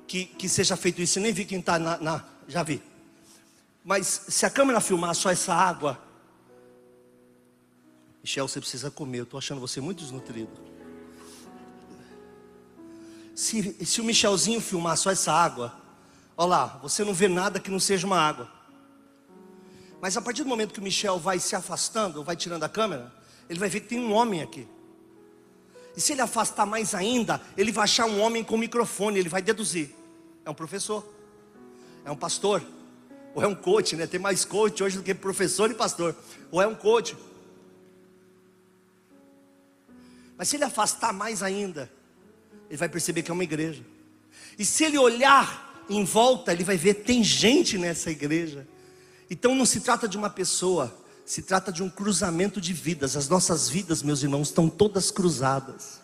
que, 0.06 0.24
que, 0.24 0.48
seja 0.48 0.76
feito 0.76 1.00
isso, 1.00 1.20
nem 1.20 1.32
vi 1.32 1.44
quem 1.44 1.60
está 1.60 1.78
na, 1.78 1.98
na. 1.98 2.24
Já 2.48 2.62
vi. 2.62 2.82
Mas 3.84 4.22
se 4.28 4.44
a 4.46 4.50
câmera 4.50 4.80
filmar 4.80 5.14
só 5.14 5.30
essa 5.30 5.54
água, 5.54 6.00
Michel, 8.22 8.48
você 8.48 8.58
precisa 8.58 8.90
comer, 8.90 9.20
eu 9.20 9.24
estou 9.24 9.38
achando 9.38 9.60
você 9.60 9.80
muito 9.80 10.02
desnutrido. 10.02 10.75
Se, 13.36 13.84
se 13.84 14.00
o 14.00 14.04
Michelzinho 14.04 14.62
filmar 14.62 14.96
só 14.96 15.10
essa 15.10 15.30
água, 15.30 15.70
olha 16.38 16.48
lá, 16.48 16.66
você 16.82 17.04
não 17.04 17.12
vê 17.12 17.28
nada 17.28 17.60
que 17.60 17.70
não 17.70 17.78
seja 17.78 18.06
uma 18.06 18.18
água. 18.18 18.50
Mas 20.00 20.16
a 20.16 20.22
partir 20.22 20.42
do 20.42 20.48
momento 20.48 20.72
que 20.72 20.80
o 20.80 20.82
Michel 20.82 21.18
vai 21.18 21.38
se 21.38 21.54
afastando, 21.54 22.24
vai 22.24 22.34
tirando 22.34 22.62
a 22.62 22.68
câmera, 22.68 23.12
ele 23.46 23.58
vai 23.58 23.68
ver 23.68 23.80
que 23.80 23.88
tem 23.88 24.00
um 24.00 24.14
homem 24.14 24.40
aqui. 24.40 24.66
E 25.94 26.00
se 26.00 26.12
ele 26.12 26.22
afastar 26.22 26.64
mais 26.64 26.94
ainda, 26.94 27.38
ele 27.58 27.70
vai 27.70 27.84
achar 27.84 28.06
um 28.06 28.22
homem 28.22 28.42
com 28.42 28.56
microfone, 28.56 29.18
ele 29.18 29.28
vai 29.28 29.42
deduzir. 29.42 29.94
É 30.42 30.48
um 30.48 30.54
professor, 30.54 31.06
é 32.06 32.10
um 32.10 32.16
pastor, 32.16 32.62
ou 33.34 33.42
é 33.42 33.46
um 33.46 33.54
coach, 33.54 33.96
né? 33.96 34.06
Tem 34.06 34.18
mais 34.18 34.46
coach 34.46 34.82
hoje 34.82 34.96
do 34.96 35.02
que 35.02 35.14
professor 35.14 35.70
e 35.70 35.74
pastor, 35.74 36.16
ou 36.50 36.62
é 36.62 36.66
um 36.66 36.74
coach. 36.74 37.14
Mas 40.38 40.48
se 40.48 40.56
ele 40.56 40.64
afastar 40.64 41.12
mais 41.12 41.42
ainda, 41.42 41.90
ele 42.68 42.76
vai 42.76 42.88
perceber 42.88 43.22
que 43.22 43.30
é 43.30 43.34
uma 43.34 43.44
igreja. 43.44 43.82
E 44.58 44.64
se 44.64 44.84
ele 44.84 44.98
olhar 44.98 45.84
em 45.88 46.04
volta, 46.04 46.52
ele 46.52 46.64
vai 46.64 46.76
ver 46.76 46.94
tem 46.94 47.22
gente 47.22 47.78
nessa 47.78 48.10
igreja. 48.10 48.66
Então 49.30 49.54
não 49.54 49.66
se 49.66 49.80
trata 49.80 50.08
de 50.08 50.16
uma 50.16 50.30
pessoa, 50.30 50.96
se 51.24 51.42
trata 51.42 51.72
de 51.72 51.82
um 51.82 51.90
cruzamento 51.90 52.60
de 52.60 52.72
vidas. 52.72 53.16
As 53.16 53.28
nossas 53.28 53.68
vidas, 53.68 54.02
meus 54.02 54.22
irmãos, 54.22 54.48
estão 54.48 54.68
todas 54.68 55.10
cruzadas. 55.10 56.00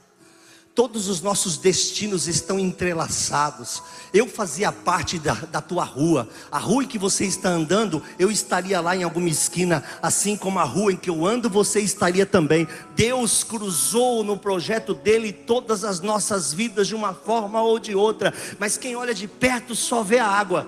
Todos 0.75 1.07
os 1.07 1.21
nossos 1.21 1.59
destinos 1.59 2.27
estão 2.27 2.59
entrelaçados. 2.59 3.83
Eu 4.13 4.27
fazia 4.27 4.73
parte 4.73 5.19
da, 5.19 5.35
da, 5.35 5.61
tua 5.61 5.85
rua. 5.85 6.27
A 6.51 6.59
rua 6.59 6.85
em 6.85 6.87
que 6.87 6.99
você 6.99 7.27
está 7.27 7.51
andando, 7.51 8.03
eu 8.19 8.31
estaria 8.31 8.81
lá 8.81 8.97
em 8.97 9.03
alguma 9.03 9.29
esquina. 9.29 9.85
Assim 10.01 10.35
como 10.35 10.59
a 10.59 10.65
rua 10.65 10.95
em 10.95 10.97
que 10.97 11.11
eu 11.11 11.27
ando, 11.27 11.51
você 11.51 11.81
estaria 11.81 12.25
também. 12.25 12.67
Deus 12.97 13.45
cruzou 13.45 14.25
no 14.25 14.39
projeto 14.39 14.95
dele 14.95 15.31
todas 15.31 15.85
as 15.85 16.01
nossas 16.01 16.55
vidas 16.55 16.89
de 16.89 16.95
uma 16.95 17.13
forma 17.13 17.61
ou 17.61 17.79
de 17.79 17.95
outra. 17.95 18.33
Mas 18.59 18.79
quem 18.79 18.97
olha 18.97 19.13
de 19.13 19.29
perto 19.29 19.77
só 19.77 20.03
vê 20.03 20.21
a 20.21 20.27
água. 20.27 20.67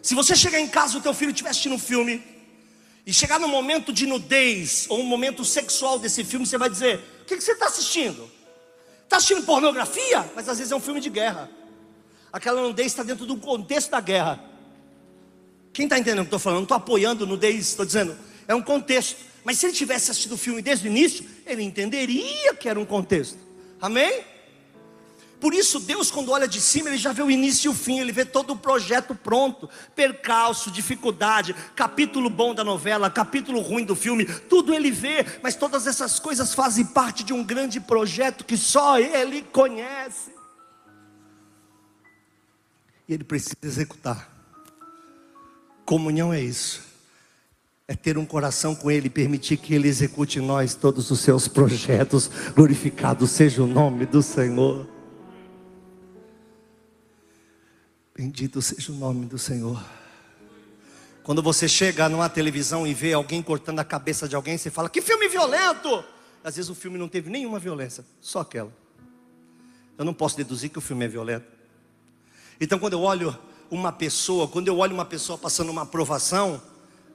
Se 0.00 0.14
você 0.14 0.34
chegar 0.34 0.60
em 0.60 0.68
casa 0.68 0.94
e 0.94 0.98
o 0.98 1.02
teu 1.02 1.12
filho 1.12 1.30
estiver 1.30 1.50
assistindo 1.50 1.74
um 1.74 1.78
filme, 1.78 2.22
e 3.04 3.12
chegar 3.12 3.40
no 3.40 3.48
momento 3.48 3.92
de 3.92 4.06
nudez, 4.06 4.86
ou 4.88 5.00
um 5.00 5.04
momento 5.04 5.44
sexual 5.44 5.98
desse 5.98 6.22
filme, 6.24 6.46
você 6.46 6.56
vai 6.56 6.70
dizer: 6.70 7.00
o 7.22 7.24
que, 7.24 7.36
que 7.36 7.42
você 7.42 7.52
está 7.52 7.66
assistindo? 7.66 8.28
Está 9.04 9.16
assistindo 9.16 9.44
pornografia? 9.44 10.30
Mas 10.34 10.48
às 10.48 10.58
vezes 10.58 10.72
é 10.72 10.76
um 10.76 10.80
filme 10.80 11.00
de 11.00 11.08
guerra. 11.08 11.48
Aquela 12.32 12.60
nudez 12.60 12.88
está 12.88 13.02
dentro 13.02 13.24
do 13.24 13.36
contexto 13.36 13.90
da 13.90 14.00
guerra. 14.00 14.42
Quem 15.72 15.84
está 15.84 15.98
entendendo 15.98 16.20
o 16.20 16.22
que 16.24 16.28
estou 16.28 16.38
falando? 16.38 16.58
Não 16.58 16.64
estou 16.64 16.76
apoiando 16.76 17.26
nudez, 17.26 17.68
estou 17.68 17.86
dizendo. 17.86 18.16
É 18.48 18.54
um 18.54 18.62
contexto. 18.62 19.16
Mas 19.44 19.58
se 19.58 19.66
ele 19.66 19.72
tivesse 19.72 20.10
assistido 20.10 20.32
o 20.32 20.38
filme 20.38 20.60
desde 20.60 20.86
o 20.86 20.90
início, 20.90 21.24
ele 21.46 21.62
entenderia 21.62 22.54
que 22.54 22.68
era 22.68 22.78
um 22.78 22.84
contexto. 22.84 23.38
Amém? 23.80 24.24
Por 25.42 25.52
isso, 25.54 25.80
Deus, 25.80 26.08
quando 26.08 26.30
olha 26.30 26.46
de 26.46 26.60
cima, 26.60 26.88
ele 26.88 26.96
já 26.96 27.12
vê 27.12 27.20
o 27.20 27.28
início 27.28 27.66
e 27.66 27.68
o 27.68 27.74
fim, 27.74 27.98
ele 27.98 28.12
vê 28.12 28.24
todo 28.24 28.52
o 28.52 28.56
projeto 28.56 29.12
pronto, 29.12 29.68
percalço, 29.92 30.70
dificuldade, 30.70 31.52
capítulo 31.74 32.30
bom 32.30 32.54
da 32.54 32.62
novela, 32.62 33.10
capítulo 33.10 33.60
ruim 33.60 33.84
do 33.84 33.96
filme, 33.96 34.24
tudo 34.24 34.72
ele 34.72 34.92
vê, 34.92 35.26
mas 35.42 35.56
todas 35.56 35.88
essas 35.88 36.20
coisas 36.20 36.54
fazem 36.54 36.84
parte 36.84 37.24
de 37.24 37.32
um 37.32 37.42
grande 37.42 37.80
projeto 37.80 38.44
que 38.44 38.56
só 38.56 39.00
ele 39.00 39.42
conhece. 39.42 40.30
E 43.08 43.12
ele 43.12 43.24
precisa 43.24 43.56
executar. 43.64 44.30
Comunhão 45.84 46.32
é 46.32 46.40
isso 46.40 46.92
é 47.88 47.96
ter 47.96 48.16
um 48.16 48.24
coração 48.24 48.74
com 48.74 48.90
Ele, 48.90 49.10
permitir 49.10 49.58
que 49.58 49.74
Ele 49.74 49.86
execute 49.86 50.38
em 50.38 50.42
nós 50.42 50.74
todos 50.74 51.10
os 51.10 51.20
seus 51.20 51.46
projetos. 51.46 52.30
Glorificado 52.54 53.26
seja 53.26 53.62
o 53.62 53.66
nome 53.66 54.06
do 54.06 54.22
Senhor. 54.22 55.01
Bendito 58.14 58.60
seja 58.60 58.92
o 58.92 58.94
nome 58.94 59.24
do 59.24 59.38
Senhor. 59.38 59.82
Quando 61.22 61.42
você 61.42 61.66
chega 61.66 62.08
numa 62.08 62.28
televisão 62.28 62.86
e 62.86 62.92
vê 62.92 63.14
alguém 63.14 63.42
cortando 63.42 63.78
a 63.78 63.84
cabeça 63.84 64.28
de 64.28 64.36
alguém, 64.36 64.58
você 64.58 64.70
fala: 64.70 64.90
Que 64.90 65.00
filme 65.00 65.28
violento! 65.28 66.04
Às 66.44 66.56
vezes 66.56 66.68
o 66.68 66.74
filme 66.74 66.98
não 66.98 67.08
teve 67.08 67.30
nenhuma 67.30 67.58
violência, 67.58 68.04
só 68.20 68.40
aquela. 68.40 68.72
Eu 69.96 70.04
não 70.04 70.12
posso 70.12 70.36
deduzir 70.36 70.68
que 70.68 70.78
o 70.78 70.80
filme 70.80 71.04
é 71.04 71.08
violento. 71.08 71.46
Então, 72.60 72.78
quando 72.78 72.94
eu 72.94 73.00
olho 73.00 73.36
uma 73.70 73.92
pessoa, 73.92 74.46
quando 74.46 74.68
eu 74.68 74.76
olho 74.78 74.92
uma 74.92 75.04
pessoa 75.04 75.38
passando 75.38 75.70
uma 75.70 75.82
aprovação, 75.82 76.60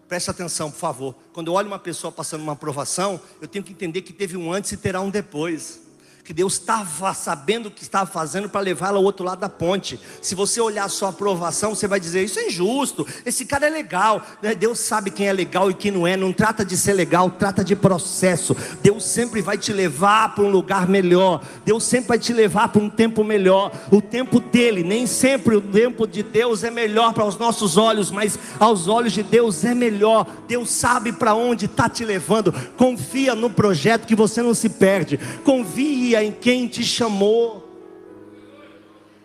Preste 0.07 0.29
atenção, 0.29 0.71
por 0.71 0.79
favor. 0.79 1.15
Quando 1.33 1.47
eu 1.47 1.53
olho 1.53 1.67
uma 1.67 1.77
pessoa 1.77 2.11
passando 2.11 2.41
uma 2.41 2.53
aprovação, 2.53 3.19
eu 3.41 3.47
tenho 3.47 3.61
que 3.61 3.73
entender 3.73 4.01
que 4.01 4.13
teve 4.13 4.37
um 4.37 4.53
antes 4.53 4.71
e 4.71 4.77
terá 4.77 5.01
um 5.01 5.09
depois 5.09 5.81
que 6.27 6.33
Deus 6.33 6.55
estava 6.55 7.13
sabendo 7.13 7.67
o 7.67 7.71
que 7.71 7.83
estava 7.83 8.05
fazendo 8.05 8.49
para 8.49 8.59
levá-la 8.59 8.97
ao 8.97 9.03
outro 9.05 9.25
lado 9.25 9.39
da 9.39 9.47
ponte. 9.47 9.97
Se 10.21 10.35
você 10.35 10.59
olhar 10.59 10.83
a 10.83 10.89
sua 10.89 11.07
aprovação, 11.07 11.73
você 11.73 11.87
vai 11.87 12.01
dizer: 12.01 12.21
Isso 12.21 12.37
é 12.37 12.47
injusto, 12.47 13.07
esse 13.25 13.45
cara 13.45 13.67
é 13.67 13.69
legal. 13.69 14.21
Né? 14.41 14.53
Deus 14.53 14.77
sabe 14.77 15.09
quem 15.09 15.29
é 15.29 15.31
legal 15.31 15.71
e 15.71 15.73
quem 15.73 15.89
não 15.89 16.05
é. 16.05 16.17
Não 16.17 16.33
trata 16.33 16.65
de 16.65 16.75
ser 16.75 16.91
legal, 16.91 17.29
trata 17.29 17.63
de 17.63 17.77
processo. 17.77 18.53
Deus 18.83 19.05
sempre 19.05 19.41
vai 19.41 19.57
te 19.57 19.71
levar 19.71 20.35
para 20.35 20.43
um 20.43 20.49
lugar 20.49 20.85
melhor. 20.85 21.41
Deus 21.63 21.85
sempre 21.85 22.09
vai 22.09 22.19
te 22.19 22.33
levar 22.33 22.67
para 22.67 22.81
um 22.81 22.89
tempo 22.89 23.23
melhor. 23.23 23.71
O 23.89 24.01
tempo 24.01 24.41
dele, 24.41 24.83
nem 24.83 25.07
sempre 25.07 25.55
o 25.55 25.61
tempo 25.61 26.05
de 26.05 26.23
Deus 26.23 26.61
é 26.61 26.69
melhor 26.69 27.13
para 27.13 27.23
os 27.23 27.37
nossos 27.37 27.77
olhos, 27.77 28.11
mas 28.11 28.37
aos 28.59 28.89
olhos 28.89 29.13
de 29.13 29.23
Deus 29.23 29.63
é 29.63 29.73
melhor. 29.73 30.27
Deus 30.45 30.71
sabe 30.71 31.13
para 31.13 31.33
onde 31.33 31.67
está 31.67 31.87
te 31.87 32.03
levando. 32.03 32.51
Confia 32.75 33.33
no 33.33 33.49
projeto 33.49 34.05
que 34.05 34.13
você 34.13 34.41
não 34.41 34.53
se 34.53 34.67
perde. 34.67 35.17
Confia 35.45 36.16
confia 36.17 36.23
em 36.23 36.31
quem 36.31 36.67
te 36.67 36.83
chamou. 36.83 37.63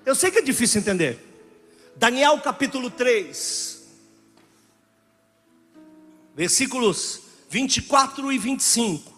Eu 0.04 0.14
sei 0.14 0.30
que 0.30 0.38
é 0.38 0.42
difícil 0.42 0.80
entender. 0.80 1.18
Daniel 1.96 2.40
capítulo 2.40 2.90
3, 2.90 3.82
versículos 6.34 7.22
24 7.48 8.32
e 8.32 8.38
25. 8.38 9.12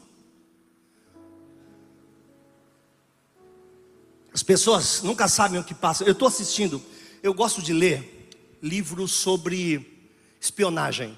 As 4.32 4.42
pessoas 4.42 5.02
nunca 5.02 5.28
sabem 5.28 5.60
o 5.60 5.64
que 5.64 5.74
passa. 5.74 6.04
Eu 6.04 6.12
estou 6.12 6.28
assistindo, 6.28 6.82
eu 7.22 7.32
gosto 7.32 7.62
de 7.62 7.72
ler 7.72 8.30
livros 8.62 9.12
sobre 9.12 10.10
espionagem. 10.40 11.16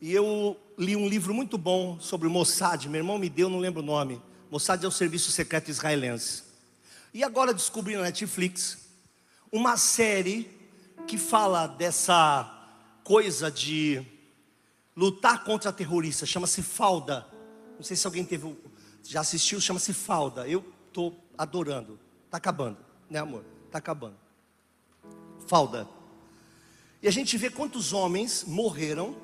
E 0.00 0.12
eu 0.12 0.56
li 0.78 0.94
um 0.94 1.08
livro 1.08 1.34
muito 1.34 1.58
bom 1.58 1.98
sobre 2.00 2.28
o 2.28 2.30
Mossad, 2.30 2.88
meu 2.88 3.00
irmão 3.00 3.18
me 3.18 3.28
deu, 3.28 3.48
não 3.48 3.58
lembro 3.58 3.82
o 3.82 3.84
nome. 3.84 4.20
Mossad 4.54 4.84
é 4.84 4.86
o 4.86 4.90
serviço 4.92 5.32
secreto 5.32 5.68
israelense. 5.68 6.44
E 7.12 7.24
agora 7.24 7.52
descobri 7.52 7.96
na 7.96 8.02
Netflix 8.02 8.78
uma 9.50 9.76
série 9.76 10.48
que 11.08 11.18
fala 11.18 11.66
dessa 11.66 12.78
coisa 13.02 13.50
de 13.50 14.00
lutar 14.96 15.42
contra 15.42 15.72
terroristas, 15.72 16.28
chama-se 16.28 16.62
Falda. 16.62 17.26
Não 17.74 17.82
sei 17.82 17.96
se 17.96 18.06
alguém 18.06 18.24
teve, 18.24 18.56
já 19.02 19.22
assistiu, 19.22 19.60
chama-se 19.60 19.92
Falda. 19.92 20.46
Eu 20.46 20.64
estou 20.86 21.18
adorando. 21.36 21.98
Está 22.26 22.36
acabando, 22.36 22.78
né 23.10 23.18
amor? 23.18 23.44
Está 23.66 23.78
acabando. 23.78 24.16
Falda. 25.48 25.88
E 27.02 27.08
a 27.08 27.10
gente 27.10 27.36
vê 27.36 27.50
quantos 27.50 27.92
homens 27.92 28.44
morreram 28.46 29.16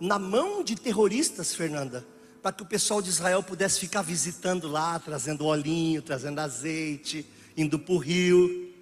na 0.00 0.18
mão 0.18 0.64
de 0.64 0.76
terroristas, 0.76 1.54
Fernanda 1.54 2.06
para 2.48 2.56
que 2.56 2.62
o 2.62 2.66
pessoal 2.66 3.02
de 3.02 3.10
Israel 3.10 3.42
pudesse 3.42 3.78
ficar 3.78 4.00
visitando 4.00 4.68
lá, 4.68 4.98
trazendo 4.98 5.44
olhinho, 5.44 6.00
trazendo 6.00 6.38
azeite, 6.38 7.26
indo 7.54 7.78
para 7.78 7.92
o 7.92 7.98
rio. 7.98 8.72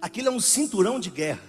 Aquilo 0.00 0.28
é 0.28 0.30
um 0.30 0.38
cinturão 0.38 1.00
de 1.00 1.10
guerra. 1.10 1.42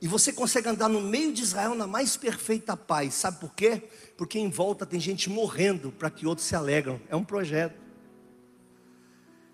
E 0.00 0.08
você 0.08 0.32
consegue 0.32 0.68
andar 0.68 0.88
no 0.88 1.00
meio 1.00 1.32
de 1.32 1.40
Israel 1.40 1.76
na 1.76 1.86
mais 1.86 2.16
perfeita 2.16 2.76
paz. 2.76 3.14
Sabe 3.14 3.38
por 3.38 3.54
quê? 3.54 3.80
Porque 4.16 4.40
em 4.40 4.50
volta 4.50 4.84
tem 4.84 4.98
gente 4.98 5.30
morrendo 5.30 5.92
para 5.92 6.10
que 6.10 6.26
outros 6.26 6.44
se 6.44 6.56
alegram. 6.56 7.00
É 7.08 7.14
um 7.14 7.22
projeto. 7.22 7.80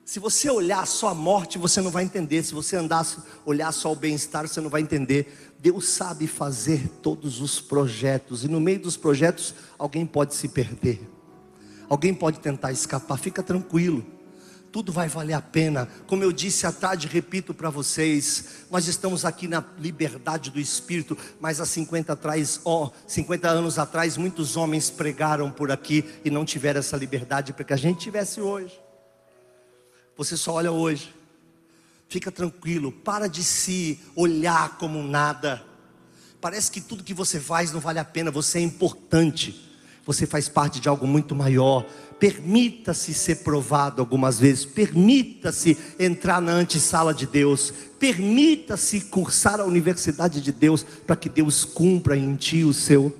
Se 0.08 0.18
você 0.18 0.48
olhar 0.48 0.86
só 0.86 1.08
a 1.08 1.14
morte, 1.14 1.58
você 1.58 1.82
não 1.82 1.90
vai 1.90 2.02
entender. 2.02 2.42
Se 2.42 2.54
você 2.54 2.76
andar, 2.76 3.06
olhar 3.44 3.70
só 3.72 3.92
o 3.92 3.94
bem-estar, 3.94 4.48
você 4.48 4.58
não 4.58 4.70
vai 4.70 4.80
entender. 4.80 5.52
Deus 5.58 5.86
sabe 5.86 6.26
fazer 6.26 6.88
todos 7.02 7.42
os 7.42 7.60
projetos, 7.60 8.42
e 8.42 8.48
no 8.48 8.58
meio 8.58 8.80
dos 8.80 8.96
projetos, 8.96 9.54
alguém 9.76 10.06
pode 10.06 10.34
se 10.34 10.48
perder, 10.48 11.06
alguém 11.90 12.14
pode 12.14 12.40
tentar 12.40 12.72
escapar. 12.72 13.18
Fica 13.18 13.42
tranquilo, 13.42 14.02
tudo 14.72 14.90
vai 14.90 15.08
valer 15.08 15.34
a 15.34 15.42
pena. 15.42 15.86
Como 16.06 16.24
eu 16.24 16.32
disse 16.32 16.66
à 16.66 16.72
tarde, 16.72 17.06
repito 17.06 17.52
para 17.52 17.68
vocês: 17.68 18.64
nós 18.70 18.88
estamos 18.88 19.26
aqui 19.26 19.46
na 19.46 19.62
liberdade 19.78 20.50
do 20.50 20.58
Espírito, 20.58 21.18
mas 21.38 21.60
há 21.60 21.66
50, 21.66 22.14
atrás, 22.14 22.62
oh, 22.64 22.88
50 23.06 23.46
anos 23.46 23.78
atrás, 23.78 24.16
muitos 24.16 24.56
homens 24.56 24.88
pregaram 24.88 25.50
por 25.50 25.70
aqui 25.70 26.02
e 26.24 26.30
não 26.30 26.46
tiveram 26.46 26.80
essa 26.80 26.96
liberdade 26.96 27.52
para 27.52 27.62
que 27.62 27.74
a 27.74 27.76
gente 27.76 28.00
tivesse 28.00 28.40
hoje. 28.40 28.87
Você 30.18 30.36
só 30.36 30.54
olha 30.54 30.72
hoje. 30.72 31.14
Fica 32.08 32.32
tranquilo, 32.32 32.90
para 32.90 33.28
de 33.28 33.44
se 33.44 34.00
olhar 34.16 34.76
como 34.76 35.00
nada. 35.02 35.64
Parece 36.40 36.72
que 36.72 36.80
tudo 36.80 37.04
que 37.04 37.14
você 37.14 37.38
faz 37.38 37.70
não 37.70 37.80
vale 37.80 38.00
a 38.00 38.04
pena, 38.04 38.30
você 38.30 38.58
é 38.58 38.62
importante. 38.62 39.64
Você 40.04 40.26
faz 40.26 40.48
parte 40.48 40.80
de 40.80 40.88
algo 40.88 41.06
muito 41.06 41.36
maior. 41.36 41.86
Permita-se 42.18 43.14
ser 43.14 43.36
provado 43.44 44.00
algumas 44.00 44.40
vezes. 44.40 44.64
Permita-se 44.64 45.78
entrar 46.00 46.40
na 46.40 46.52
antessala 46.52 47.14
de 47.14 47.26
Deus. 47.26 47.72
Permita-se 47.98 49.02
cursar 49.02 49.60
a 49.60 49.64
universidade 49.64 50.40
de 50.40 50.50
Deus 50.50 50.82
para 50.82 51.14
que 51.14 51.28
Deus 51.28 51.64
cumpra 51.64 52.16
em 52.16 52.34
ti 52.34 52.64
o 52.64 52.72
seu 52.72 53.16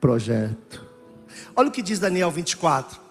projeto. 0.00 0.86
Olha 1.54 1.68
o 1.68 1.72
que 1.72 1.82
diz 1.82 1.98
Daniel 1.98 2.30
24. 2.30 3.09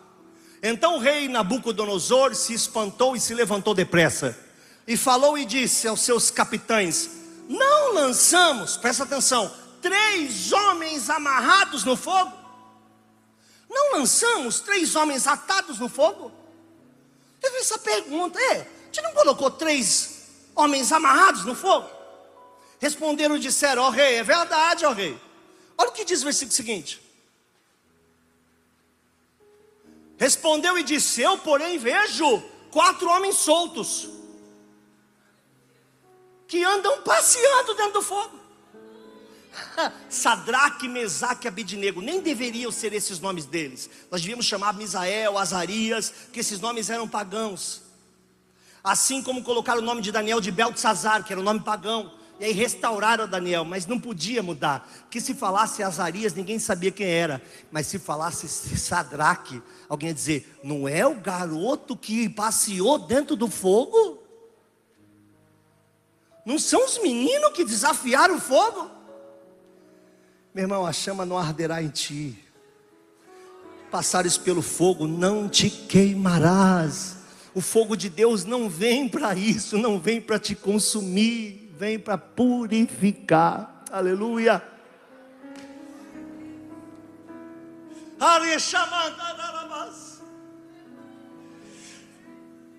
Então 0.62 0.96
o 0.96 1.00
rei 1.00 1.28
Nabucodonosor 1.28 2.36
se 2.36 2.54
espantou 2.54 3.16
e 3.16 3.20
se 3.20 3.34
levantou 3.34 3.74
depressa. 3.74 4.38
E 4.88 4.98
falou 4.98 5.38
e 5.38 5.46
disse 5.46 5.88
aos 5.88 6.02
seus 6.02 6.30
capitães: 6.30 7.10
Não 7.48 7.94
lançamos, 7.94 8.76
presta 8.76 9.04
atenção, 9.04 9.54
três 9.82 10.52
homens 10.52 11.10
amarrados 11.10 11.84
no 11.84 11.96
fogo? 11.96 12.34
Não 13.70 14.00
lançamos 14.00 14.60
três 14.60 14.96
homens 14.96 15.28
atados 15.28 15.80
no 15.80 15.88
fogo? 15.88 16.32
Teve 17.40 17.58
essa 17.58 17.78
pergunta, 17.78 18.40
é, 18.40 18.68
gente 18.92 19.02
não 19.04 19.14
colocou 19.14 19.50
três 19.52 20.28
homens 20.56 20.92
amarrados 20.92 21.46
no 21.46 21.56
fogo? 21.56 21.90
Responderam 22.80 23.38
e 23.38 23.40
disseram, 23.40 23.84
ó 23.84 23.88
oh, 23.88 23.92
rei, 23.92 24.16
é 24.16 24.24
verdade, 24.24 24.86
ó 24.86 24.90
oh, 24.90 24.94
rei. 24.94 25.18
Olha 25.78 25.90
o 25.90 25.94
que 25.94 26.04
diz 26.04 26.22
o 26.22 26.26
versículo 26.26 26.56
seguinte. 26.56 27.02
Respondeu 30.20 30.78
e 30.78 30.84
disse: 30.84 31.22
Eu, 31.22 31.38
porém, 31.38 31.80
vejo 31.80 32.44
quatro 32.70 33.10
homens 33.10 33.38
soltos 33.38 34.10
que 36.46 36.62
andam 36.64 37.02
passeando 37.04 37.74
dentro 37.74 37.94
do 37.94 38.02
fogo. 38.02 38.38
Sadraque, 40.10 40.90
Mesaque 40.90 41.46
e 41.46 41.48
Abidnego, 41.48 42.02
nem 42.02 42.20
deveriam 42.20 42.70
ser 42.70 42.92
esses 42.92 43.20
nomes 43.20 43.46
deles. 43.46 43.90
Nós 44.12 44.20
devíamos 44.22 44.46
chamar 44.46 44.74
Misael, 44.74 45.38
Azarias, 45.38 46.14
que 46.34 46.42
esses 46.42 46.60
nomes 46.60 46.90
eram 46.90 47.08
pagãos. 47.08 47.84
Assim 48.84 49.24
como 49.24 49.44
colocar 49.44 49.78
o 49.78 49.82
nome 49.82 50.02
de 50.02 50.12
Daniel 50.12 50.42
de 50.42 50.52
Beltzazar, 50.52 51.24
que 51.24 51.32
era 51.32 51.40
o 51.40 51.44
nome 51.44 51.62
pagão. 51.62 52.19
E 52.40 52.46
aí 52.46 52.54
restauraram 52.54 53.28
Daniel, 53.28 53.66
mas 53.66 53.86
não 53.86 54.00
podia 54.00 54.42
mudar. 54.42 54.90
Que 55.10 55.20
se 55.20 55.34
falasse 55.34 55.84
Azarias, 55.84 56.34
ninguém 56.34 56.58
sabia 56.58 56.90
quem 56.90 57.08
era. 57.08 57.42
Mas 57.70 57.88
se 57.88 58.00
falasse 58.00 58.48
Sadraque, 58.48 59.62
alguém 59.90 60.10
ia 60.10 60.16
dizer: 60.16 60.60
não 60.64 60.88
é 60.88 61.06
o 61.06 61.16
garoto 61.16 61.98
que 61.98 62.30
passeou 62.30 62.98
dentro 62.98 63.36
do 63.36 63.50
fogo? 63.50 64.24
Não 66.46 66.58
são 66.58 66.86
os 66.86 66.98
meninos 67.00 67.52
que 67.52 67.66
desafiaram 67.66 68.38
o 68.38 68.42
fogo? 68.42 68.90
Meu 70.54 70.64
irmão, 70.64 70.86
a 70.86 70.94
chama 70.94 71.26
não 71.26 71.38
arderá 71.38 71.84
em 71.84 71.90
ti. 71.90 72.42
Passares 73.92 74.38
pelo 74.38 74.62
fogo, 74.62 75.08
não 75.08 75.50
te 75.50 75.70
queimarás. 75.70 77.18
O 77.54 77.62
fogo 77.62 77.98
de 77.98 78.10
Deus 78.10 78.46
não 78.46 78.70
vem 78.70 79.10
para 79.10 79.36
isso, 79.36 79.78
não 79.78 80.00
vem 80.00 80.22
para 80.22 80.40
te 80.40 80.56
consumir, 80.56 81.59
vem 81.80 81.98
para 81.98 82.18
purificar. 82.18 83.86
Aleluia. 83.90 84.62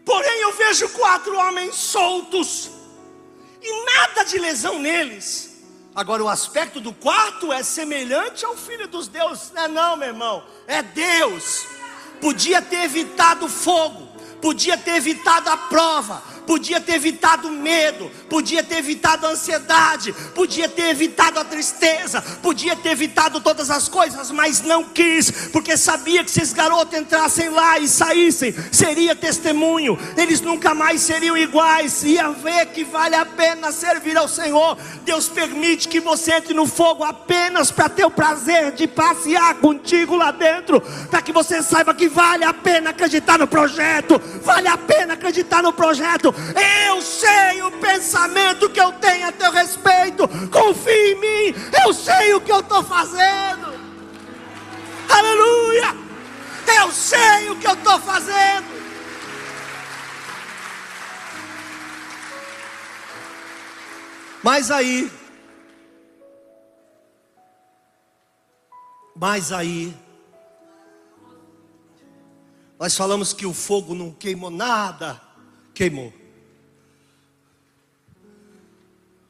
Porém, 0.05 0.43
eu 0.43 0.53
vejo 0.53 0.87
quatro 0.91 1.35
homens 1.35 1.77
soltos 1.77 2.71
e 3.63 3.85
nada 3.87 4.23
de 4.23 4.39
lesão 4.39 4.79
neles. 4.79 5.63
Agora, 5.95 6.23
o 6.23 6.29
aspecto 6.29 6.79
do 6.79 6.93
quarto 6.93 7.51
é 7.51 7.63
semelhante 7.63 8.45
ao 8.45 8.55
filho 8.55 8.87
dos 8.87 9.09
deuses, 9.09 9.51
não 9.53 9.63
é, 9.63 9.69
não, 9.69 9.97
meu 9.97 10.09
irmão, 10.09 10.45
é 10.67 10.83
Deus. 10.83 11.67
Podia 12.21 12.61
ter 12.61 12.85
evitado 12.85 13.49
fogo, 13.49 14.09
podia 14.43 14.77
ter 14.77 14.97
evitado 14.97 15.49
a 15.49 15.57
prova, 15.57 16.23
podia 16.51 16.81
ter 16.81 16.95
evitado 16.95 17.47
o 17.47 17.53
medo, 17.53 18.11
podia 18.29 18.61
ter 18.61 18.79
evitado 18.79 19.25
a 19.25 19.31
ansiedade, 19.31 20.13
podia 20.35 20.69
ter 20.69 20.89
evitado 20.89 21.39
a 21.39 21.45
tristeza, 21.45 22.21
podia 22.43 22.75
ter 22.75 22.89
evitado 22.89 23.41
todas 23.41 23.71
as 23.71 23.89
coisas, 23.89 24.33
mas 24.33 24.61
não 24.61 24.83
quis, 24.83 25.31
porque 25.53 25.77
sabia 25.77 26.25
que 26.25 26.31
se 26.31 26.41
esses 26.41 26.53
garotos 26.53 26.99
entrassem 26.99 27.51
lá 27.51 27.79
e 27.79 27.87
saíssem, 27.87 28.53
seria 28.73 29.15
testemunho, 29.15 29.97
eles 30.17 30.41
nunca 30.41 30.75
mais 30.75 31.03
seriam 31.03 31.37
iguais, 31.37 32.03
ia 32.03 32.31
ver 32.31 32.67
que 32.67 32.83
vale 32.83 33.15
a 33.15 33.25
pena 33.25 33.71
servir 33.71 34.17
ao 34.17 34.27
Senhor. 34.27 34.77
Deus 35.05 35.29
permite 35.29 35.87
que 35.87 36.01
você 36.01 36.33
entre 36.33 36.53
no 36.53 36.67
fogo 36.67 37.05
apenas 37.05 37.71
para 37.71 37.89
ter 37.89 38.05
o 38.05 38.11
prazer 38.11 38.73
de 38.73 38.89
passear 38.89 39.55
contigo 39.61 40.17
lá 40.17 40.33
dentro, 40.33 40.81
para 41.09 41.23
que 41.23 41.33
você 41.33 41.63
saiba 41.63 41.95
que 41.95 42.09
vale 42.09 42.43
a 42.43 42.53
pena 42.53 42.91
acreditar 42.91 43.39
no 43.39 43.47
projeto, 43.47 44.21
vale 44.43 44.67
a 44.67 44.77
pena 44.77 45.15
acreditar 45.15 45.63
no 45.63 45.73
projeto. 45.73 46.35
Eu 46.87 47.03
sei 47.03 47.63
o 47.63 47.71
pensamento 47.73 48.71
que 48.71 48.81
eu 48.81 48.93
tenho 48.93 49.29
a 49.29 49.33
teu 49.33 49.51
respeito. 49.53 50.29
Confie 50.51 51.13
em 51.13 51.21
mim. 51.21 51.55
Eu 51.85 51.93
sei 51.93 52.35
o 52.35 52.41
que 52.41 52.53
eu 52.53 52.61
estou 52.61 52.83
fazendo. 52.83 53.79
Aleluia. 55.09 55.97
Eu 56.79 56.91
sei 56.93 57.51
o 57.51 57.57
que 57.57 57.67
eu 57.67 57.75
estou 57.75 57.99
fazendo. 58.01 58.81
Mas 64.43 64.71
aí, 64.71 65.13
mas 69.15 69.53
aí, 69.53 69.95
nós 72.79 72.97
falamos 72.97 73.35
que 73.35 73.45
o 73.45 73.53
fogo 73.53 73.95
não 73.95 74.11
queimou 74.11 74.49
nada, 74.49 75.21
queimou. 75.75 76.20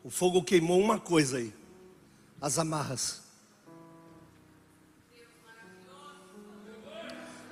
O 0.03 0.11
fogo 0.11 0.43
queimou 0.43 0.81
uma 0.81 0.99
coisa 0.99 1.39
aí: 1.39 1.53
as 2.41 2.59
amarras. 2.59 3.21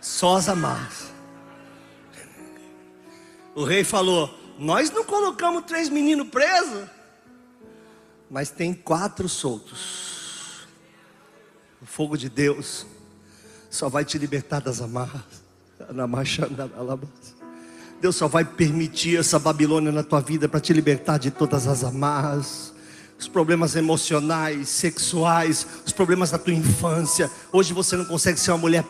Só 0.00 0.36
as 0.36 0.48
amarras. 0.48 1.12
O 3.54 3.64
rei 3.64 3.84
falou: 3.84 4.32
Nós 4.58 4.90
não 4.90 5.04
colocamos 5.04 5.64
três 5.64 5.88
meninos 5.88 6.28
presos, 6.28 6.88
mas 8.30 8.50
tem 8.50 8.72
quatro 8.72 9.28
soltos. 9.28 10.66
O 11.82 11.86
fogo 11.86 12.16
de 12.16 12.28
Deus 12.28 12.86
só 13.70 13.88
vai 13.88 14.04
te 14.04 14.18
libertar 14.18 14.60
das 14.60 14.80
amarras. 14.80 15.22
Na 15.90 16.06
marcha, 16.06 16.48
na 16.48 16.64
alabança. 16.76 17.37
Deus 18.00 18.16
só 18.16 18.28
vai 18.28 18.44
permitir 18.44 19.18
essa 19.18 19.38
Babilônia 19.38 19.90
na 19.90 20.02
tua 20.02 20.20
vida 20.20 20.48
para 20.48 20.60
te 20.60 20.72
libertar 20.72 21.18
de 21.18 21.30
todas 21.30 21.66
as 21.66 21.82
amarras 21.82 22.72
os 23.18 23.26
problemas 23.26 23.74
emocionais, 23.74 24.68
sexuais, 24.68 25.66
os 25.84 25.92
problemas 25.92 26.30
da 26.30 26.38
tua 26.38 26.54
infância. 26.54 27.28
Hoje 27.52 27.74
você 27.74 27.96
não 27.96 28.04
consegue 28.04 28.38
ser 28.38 28.52
uma 28.52 28.58
mulher 28.58 28.84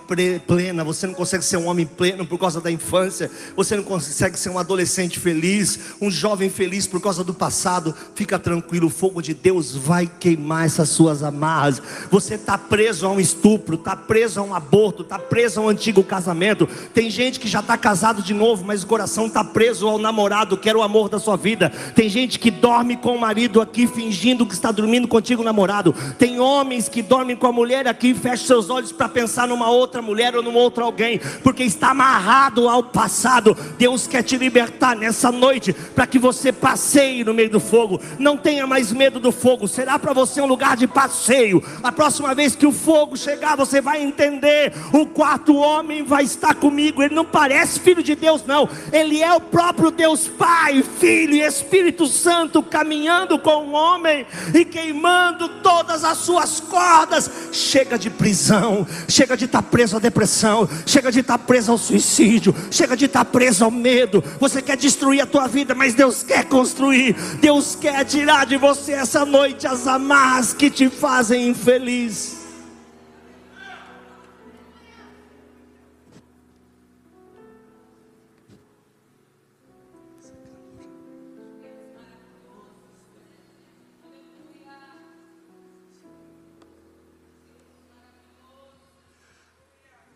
plena, 0.46 0.84
você 0.84 1.06
não 1.06 1.14
consegue 1.14 1.42
ser 1.42 1.56
um 1.56 1.66
homem 1.66 1.86
pleno 1.86 2.26
por 2.26 2.38
causa 2.38 2.60
da 2.60 2.70
infância, 2.70 3.30
você 3.56 3.74
não 3.74 3.82
consegue 3.82 4.38
ser 4.38 4.50
um 4.50 4.58
adolescente 4.58 5.18
feliz, 5.18 5.78
um 5.98 6.10
jovem 6.10 6.50
feliz 6.50 6.86
por 6.86 7.00
causa 7.00 7.24
do 7.24 7.32
passado. 7.32 7.94
Fica 8.14 8.38
tranquilo, 8.38 8.88
o 8.88 8.90
fogo 8.90 9.22
de 9.22 9.32
Deus 9.32 9.74
vai 9.74 10.06
queimar 10.06 10.66
essas 10.66 10.90
suas 10.90 11.22
amarras. 11.22 11.80
Você 12.10 12.34
está 12.34 12.58
preso 12.58 13.06
a 13.06 13.10
um 13.10 13.18
estupro, 13.18 13.76
está 13.76 13.96
preso 13.96 14.40
a 14.40 14.42
um 14.42 14.54
aborto, 14.54 15.02
está 15.02 15.18
preso 15.18 15.60
a 15.60 15.62
um 15.64 15.68
antigo 15.70 16.04
casamento. 16.04 16.68
Tem 16.92 17.08
gente 17.08 17.40
que 17.40 17.48
já 17.48 17.60
está 17.60 17.78
casado 17.78 18.22
de 18.22 18.34
novo, 18.34 18.62
mas 18.62 18.82
o 18.82 18.86
coração 18.86 19.26
está 19.26 19.42
preso 19.42 19.88
ao 19.88 19.96
namorado 19.96 20.58
que 20.58 20.68
era 20.68 20.76
o 20.76 20.82
amor 20.82 21.08
da 21.08 21.18
sua 21.18 21.36
vida. 21.36 21.70
Tem 21.94 22.10
gente 22.10 22.38
que 22.38 22.50
dorme 22.50 22.94
com 22.94 23.16
o 23.16 23.20
marido 23.20 23.58
aqui 23.62 23.86
fingindo 23.86 24.17
fingindo 24.18 24.44
que 24.44 24.52
está 24.52 24.72
dormindo 24.72 25.06
contigo, 25.06 25.44
namorado. 25.44 25.94
Tem 26.18 26.40
homens 26.40 26.88
que 26.88 27.02
dormem 27.02 27.36
com 27.36 27.46
a 27.46 27.52
mulher 27.52 27.86
aqui 27.86 28.08
e 28.08 28.14
fecham 28.14 28.46
seus 28.46 28.68
olhos 28.68 28.90
para 28.90 29.08
pensar 29.08 29.46
numa 29.46 29.70
outra 29.70 30.02
mulher 30.02 30.34
ou 30.34 30.42
num 30.42 30.54
outro 30.54 30.82
alguém, 30.82 31.20
porque 31.42 31.62
está 31.62 31.90
amarrado 31.90 32.68
ao 32.68 32.82
passado. 32.82 33.56
Deus 33.78 34.08
quer 34.08 34.24
te 34.24 34.36
libertar 34.36 34.96
nessa 34.96 35.30
noite 35.30 35.72
para 35.72 36.06
que 36.06 36.18
você 36.18 36.52
passeie 36.52 37.22
no 37.22 37.32
meio 37.32 37.48
do 37.48 37.60
fogo. 37.60 38.00
Não 38.18 38.36
tenha 38.36 38.66
mais 38.66 38.92
medo 38.92 39.20
do 39.20 39.30
fogo, 39.30 39.68
será 39.68 39.98
para 39.98 40.12
você 40.12 40.40
um 40.40 40.46
lugar 40.46 40.76
de 40.76 40.88
passeio. 40.88 41.62
A 41.82 41.92
próxima 41.92 42.34
vez 42.34 42.56
que 42.56 42.66
o 42.66 42.72
fogo 42.72 43.16
chegar, 43.16 43.56
você 43.56 43.80
vai 43.80 44.02
entender: 44.02 44.72
o 44.92 45.06
quarto 45.06 45.54
homem 45.56 46.02
vai 46.02 46.24
estar 46.24 46.56
comigo. 46.56 47.02
Ele 47.02 47.14
não 47.14 47.24
parece 47.24 47.78
filho 47.78 48.02
de 48.02 48.16
Deus, 48.16 48.44
não, 48.44 48.68
ele 48.92 49.22
é 49.22 49.32
o 49.32 49.40
próprio 49.40 49.92
Deus 49.92 50.26
Pai, 50.26 50.82
Filho 50.98 51.34
e 51.34 51.40
Espírito 51.40 52.06
Santo 52.06 52.62
caminhando 52.62 53.38
com 53.38 53.66
o 53.66 53.72
homem 53.72 54.07
homem 54.08 54.26
e 54.54 54.64
queimando 54.64 55.48
todas 55.62 56.04
as 56.04 56.18
suas 56.18 56.60
cordas. 56.60 57.30
Chega 57.52 57.98
de 57.98 58.10
prisão, 58.10 58.86
chega 59.08 59.36
de 59.36 59.44
estar 59.44 59.62
preso 59.62 59.96
à 59.96 60.00
depressão, 60.00 60.68
chega 60.86 61.12
de 61.12 61.20
estar 61.20 61.38
preso 61.38 61.72
ao 61.72 61.78
suicídio, 61.78 62.54
chega 62.70 62.96
de 62.96 63.04
estar 63.04 63.24
preso 63.26 63.64
ao 63.64 63.70
medo. 63.70 64.24
Você 64.40 64.62
quer 64.62 64.76
destruir 64.76 65.20
a 65.20 65.26
tua 65.26 65.46
vida, 65.46 65.74
mas 65.74 65.94
Deus 65.94 66.22
quer 66.22 66.44
construir. 66.46 67.14
Deus 67.40 67.74
quer 67.74 68.04
tirar 68.04 68.46
de 68.46 68.56
você 68.56 68.92
essa 68.92 69.24
noite 69.24 69.66
as 69.66 69.86
amarras 69.86 70.52
que 70.52 70.70
te 70.70 70.88
fazem 70.88 71.48
infeliz. 71.48 72.37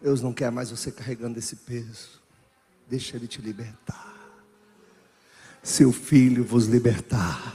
Deus 0.02 0.20
não 0.20 0.32
quer 0.32 0.50
mais 0.50 0.70
você 0.70 0.90
carregando 0.90 1.38
esse 1.38 1.54
peso. 1.56 2.20
Deixa 2.88 3.16
Ele 3.16 3.28
te 3.28 3.40
libertar. 3.40 4.12
Seu 5.62 5.92
filho 5.92 6.44
vos 6.44 6.66
libertar. 6.66 7.54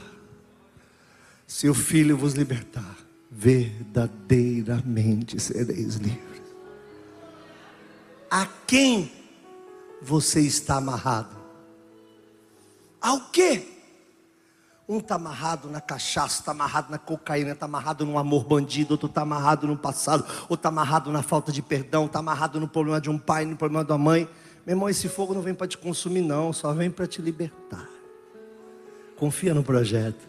Seu 1.46 1.74
filho 1.74 2.16
vos 2.16 2.32
libertar. 2.32 2.96
Verdadeiramente 3.30 5.38
sereis 5.38 5.96
livres. 5.96 6.42
A 8.30 8.46
quem 8.66 9.12
você 10.00 10.40
está 10.40 10.76
amarrado? 10.76 11.36
Ao 13.00 13.30
que? 13.30 13.77
Um 14.88 14.98
está 14.98 15.16
amarrado 15.16 15.68
na 15.68 15.82
cachaça, 15.82 16.40
está 16.40 16.52
amarrado 16.52 16.90
na 16.90 16.96
cocaína, 16.96 17.52
está 17.52 17.66
amarrado 17.66 18.06
no 18.06 18.16
amor 18.16 18.44
bandido, 18.44 18.92
outro 18.92 19.06
está 19.06 19.20
amarrado 19.20 19.66
no 19.66 19.76
passado, 19.76 20.24
outro 20.42 20.54
está 20.54 20.70
amarrado 20.70 21.12
na 21.12 21.22
falta 21.22 21.52
de 21.52 21.60
perdão, 21.60 22.06
está 22.06 22.20
amarrado 22.20 22.58
no 22.58 22.66
problema 22.66 22.98
de 22.98 23.10
um 23.10 23.18
pai, 23.18 23.44
no 23.44 23.54
problema 23.54 23.84
da 23.84 23.98
mãe. 23.98 24.26
Meu 24.64 24.74
irmão, 24.74 24.88
esse 24.88 25.06
fogo 25.06 25.34
não 25.34 25.42
vem 25.42 25.52
para 25.52 25.66
te 25.66 25.76
consumir, 25.76 26.22
não, 26.22 26.54
só 26.54 26.72
vem 26.72 26.90
para 26.90 27.06
te 27.06 27.20
libertar. 27.20 27.86
Confia 29.18 29.52
no 29.52 29.62
projeto. 29.62 30.26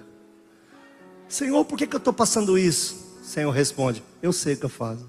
Senhor, 1.30 1.63
por 1.63 1.78
que, 1.78 1.88
que 1.88 1.95
eu 1.95 2.00
estou 2.00 2.12
passando 2.12 2.58
isso? 2.58 3.17
Senhor 3.24 3.52
responde: 3.52 4.04
Eu 4.22 4.34
sei 4.34 4.56
o 4.56 4.58
que 4.58 4.65
eu 4.65 4.69
faço. 4.69 5.08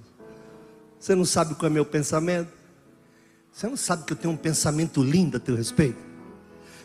Você 0.97 1.13
não 1.17 1.25
sabe 1.25 1.57
qual 1.57 1.67
é 1.67 1.71
meu 1.71 1.85
pensamento? 1.85 2.53
Você 3.51 3.67
não 3.67 3.77
sabe 3.77 4.05
que 4.05 4.13
eu 4.13 4.17
tenho 4.17 4.33
um 4.33 4.37
pensamento 4.37 5.03
lindo 5.03 5.39
a 5.39 5.41
teu 5.41 5.57
respeito? 5.57 5.99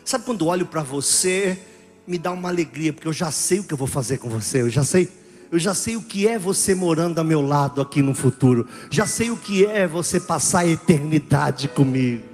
Sabe 0.04 0.24
quando 0.24 0.46
olho 0.46 0.66
para 0.66 0.82
você 0.82 1.62
me 2.06 2.18
dá 2.18 2.30
uma 2.30 2.48
alegria, 2.48 2.92
porque 2.92 3.08
eu 3.08 3.12
já 3.12 3.30
sei 3.30 3.60
o 3.60 3.64
que 3.64 3.74
eu 3.74 3.78
vou 3.78 3.88
fazer 3.88 4.18
com 4.18 4.28
você, 4.28 4.62
eu 4.62 4.70
já 4.70 4.84
sei. 4.84 5.10
Eu 5.50 5.58
já 5.60 5.74
sei 5.74 5.96
o 5.96 6.02
que 6.02 6.26
é 6.26 6.38
você 6.38 6.74
morando 6.74 7.18
ao 7.18 7.24
meu 7.24 7.40
lado 7.40 7.80
aqui 7.80 8.02
no 8.02 8.14
futuro. 8.14 8.68
Já 8.90 9.06
sei 9.06 9.30
o 9.30 9.36
que 9.36 9.64
é 9.64 9.86
você 9.86 10.18
passar 10.18 10.60
a 10.60 10.66
eternidade 10.66 11.68
comigo. 11.68 12.24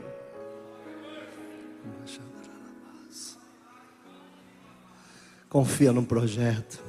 Confia 5.49 5.93
no 5.93 6.03
projeto. 6.03 6.83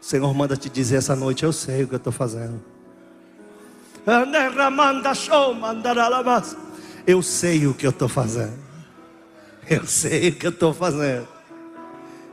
O 0.00 0.04
Senhor 0.04 0.34
manda 0.34 0.56
te 0.56 0.68
dizer 0.68 0.96
essa 0.96 1.14
noite: 1.14 1.44
Eu 1.44 1.52
sei 1.52 1.84
o 1.84 1.88
que 1.88 1.94
eu 1.94 1.98
estou 1.98 2.12
fazendo. 2.12 2.60
Eu 7.06 7.22
sei 7.22 7.66
o 7.68 7.74
que 7.74 7.86
eu 7.86 7.90
estou 7.90 8.08
fazendo. 8.08 8.58
Eu 9.70 9.86
sei 9.86 10.30
o 10.30 10.34
que 10.34 10.46
eu 10.46 10.50
estou 10.50 10.74
fazendo. 10.74 11.28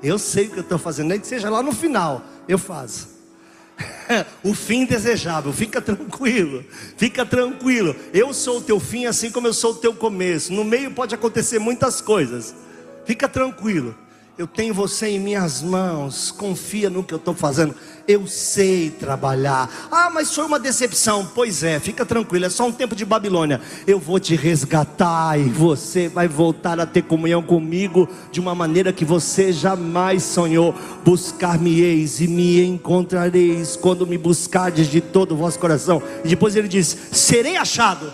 Eu 0.01 0.17
sei 0.17 0.47
o 0.47 0.49
que 0.49 0.57
eu 0.57 0.63
estou 0.63 0.77
fazendo, 0.77 1.09
nem 1.09 1.19
que 1.19 1.27
seja 1.27 1.49
lá 1.49 1.61
no 1.61 1.71
final, 1.71 2.23
eu 2.47 2.57
faço. 2.57 3.19
o 4.43 4.53
fim 4.53 4.85
desejável, 4.85 5.53
fica 5.53 5.81
tranquilo, 5.81 6.63
fica 6.97 7.25
tranquilo. 7.25 7.95
Eu 8.13 8.33
sou 8.33 8.57
o 8.57 8.61
teu 8.61 8.79
fim, 8.79 9.05
assim 9.05 9.31
como 9.31 9.47
eu 9.47 9.53
sou 9.53 9.71
o 9.71 9.75
teu 9.75 9.93
começo. 9.93 10.51
No 10.53 10.63
meio 10.63 10.91
pode 10.91 11.15
acontecer 11.15 11.59
muitas 11.59 12.01
coisas, 12.01 12.55
fica 13.05 13.27
tranquilo 13.27 13.95
eu 14.39 14.47
tenho 14.47 14.73
você 14.73 15.09
em 15.09 15.19
minhas 15.19 15.61
mãos, 15.61 16.31
confia 16.31 16.89
no 16.89 17.03
que 17.03 17.13
eu 17.13 17.17
estou 17.17 17.33
fazendo, 17.33 17.75
eu 18.07 18.25
sei 18.25 18.89
trabalhar. 18.89 19.69
Ah, 19.91 20.09
mas 20.09 20.33
foi 20.33 20.45
uma 20.45 20.57
decepção. 20.57 21.29
Pois 21.35 21.61
é, 21.61 21.77
fica 21.77 22.05
tranquilo, 22.05 22.45
é 22.45 22.49
só 22.49 22.65
um 22.65 22.71
tempo 22.71 22.95
de 22.95 23.03
Babilônia. 23.03 23.59
Eu 23.85 23.99
vou 23.99 24.17
te 24.17 24.37
resgatar 24.37 25.37
e 25.37 25.43
você 25.43 26.07
vai 26.07 26.29
voltar 26.29 26.79
a 26.79 26.85
ter 26.85 27.01
comunhão 27.01 27.43
comigo 27.43 28.07
de 28.31 28.39
uma 28.39 28.55
maneira 28.55 28.93
que 28.93 29.03
você 29.03 29.51
jamais 29.51 30.23
sonhou. 30.23 30.73
Buscar-me-eis 31.03 32.21
e 32.21 32.27
me 32.29 32.63
encontrareis 32.63 33.75
quando 33.75 34.07
me 34.07 34.17
buscardes 34.17 34.87
de 34.87 35.01
todo 35.01 35.33
o 35.33 35.37
vosso 35.37 35.59
coração. 35.59 36.01
E 36.23 36.29
depois 36.29 36.55
ele 36.55 36.69
diz: 36.69 36.97
serei 37.11 37.57
achado. 37.57 38.09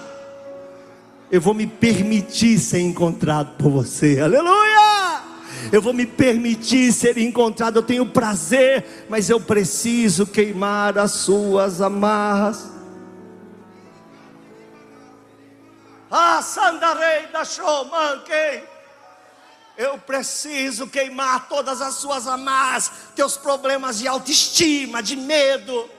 Eu 1.31 1.39
vou 1.39 1.53
me 1.53 1.67
permitir 1.67 2.57
ser 2.57 2.79
encontrado 2.79 3.55
por 3.57 3.69
você. 3.69 4.19
Aleluia! 4.19 5.14
Eu 5.71 5.82
vou 5.82 5.93
me 5.93 6.06
permitir 6.06 6.91
ser 6.91 7.17
encontrado, 7.17 7.78
eu 7.78 7.84
tenho 7.84 8.06
prazer, 8.06 9.06
mas 9.10 9.30
eu 9.30 9.39
preciso 9.39 10.25
queimar 10.25 10.97
as 10.97 11.12
suas 11.12 11.82
amarras. 11.82 12.71
Ah, 16.10 16.41
Sandarei 16.41 17.28
da 17.28 17.43
Showmanquei. 17.43 18.63
Eu 19.78 19.97
preciso 19.97 20.88
queimar 20.88 21.49
todas 21.49 21.82
as 21.82 21.95
suas 21.95 22.28
amarras, 22.28 22.89
teus 23.13 23.36
problemas 23.36 23.99
de 23.99 24.08
autoestima, 24.08 25.04
de 25.04 25.17
medo. 25.17 25.89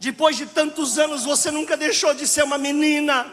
Depois 0.00 0.36
de 0.36 0.46
tantos 0.46 0.98
anos, 0.98 1.24
você 1.24 1.50
nunca 1.50 1.76
deixou 1.76 2.14
de 2.14 2.26
ser 2.26 2.44
uma 2.44 2.56
menina 2.56 3.26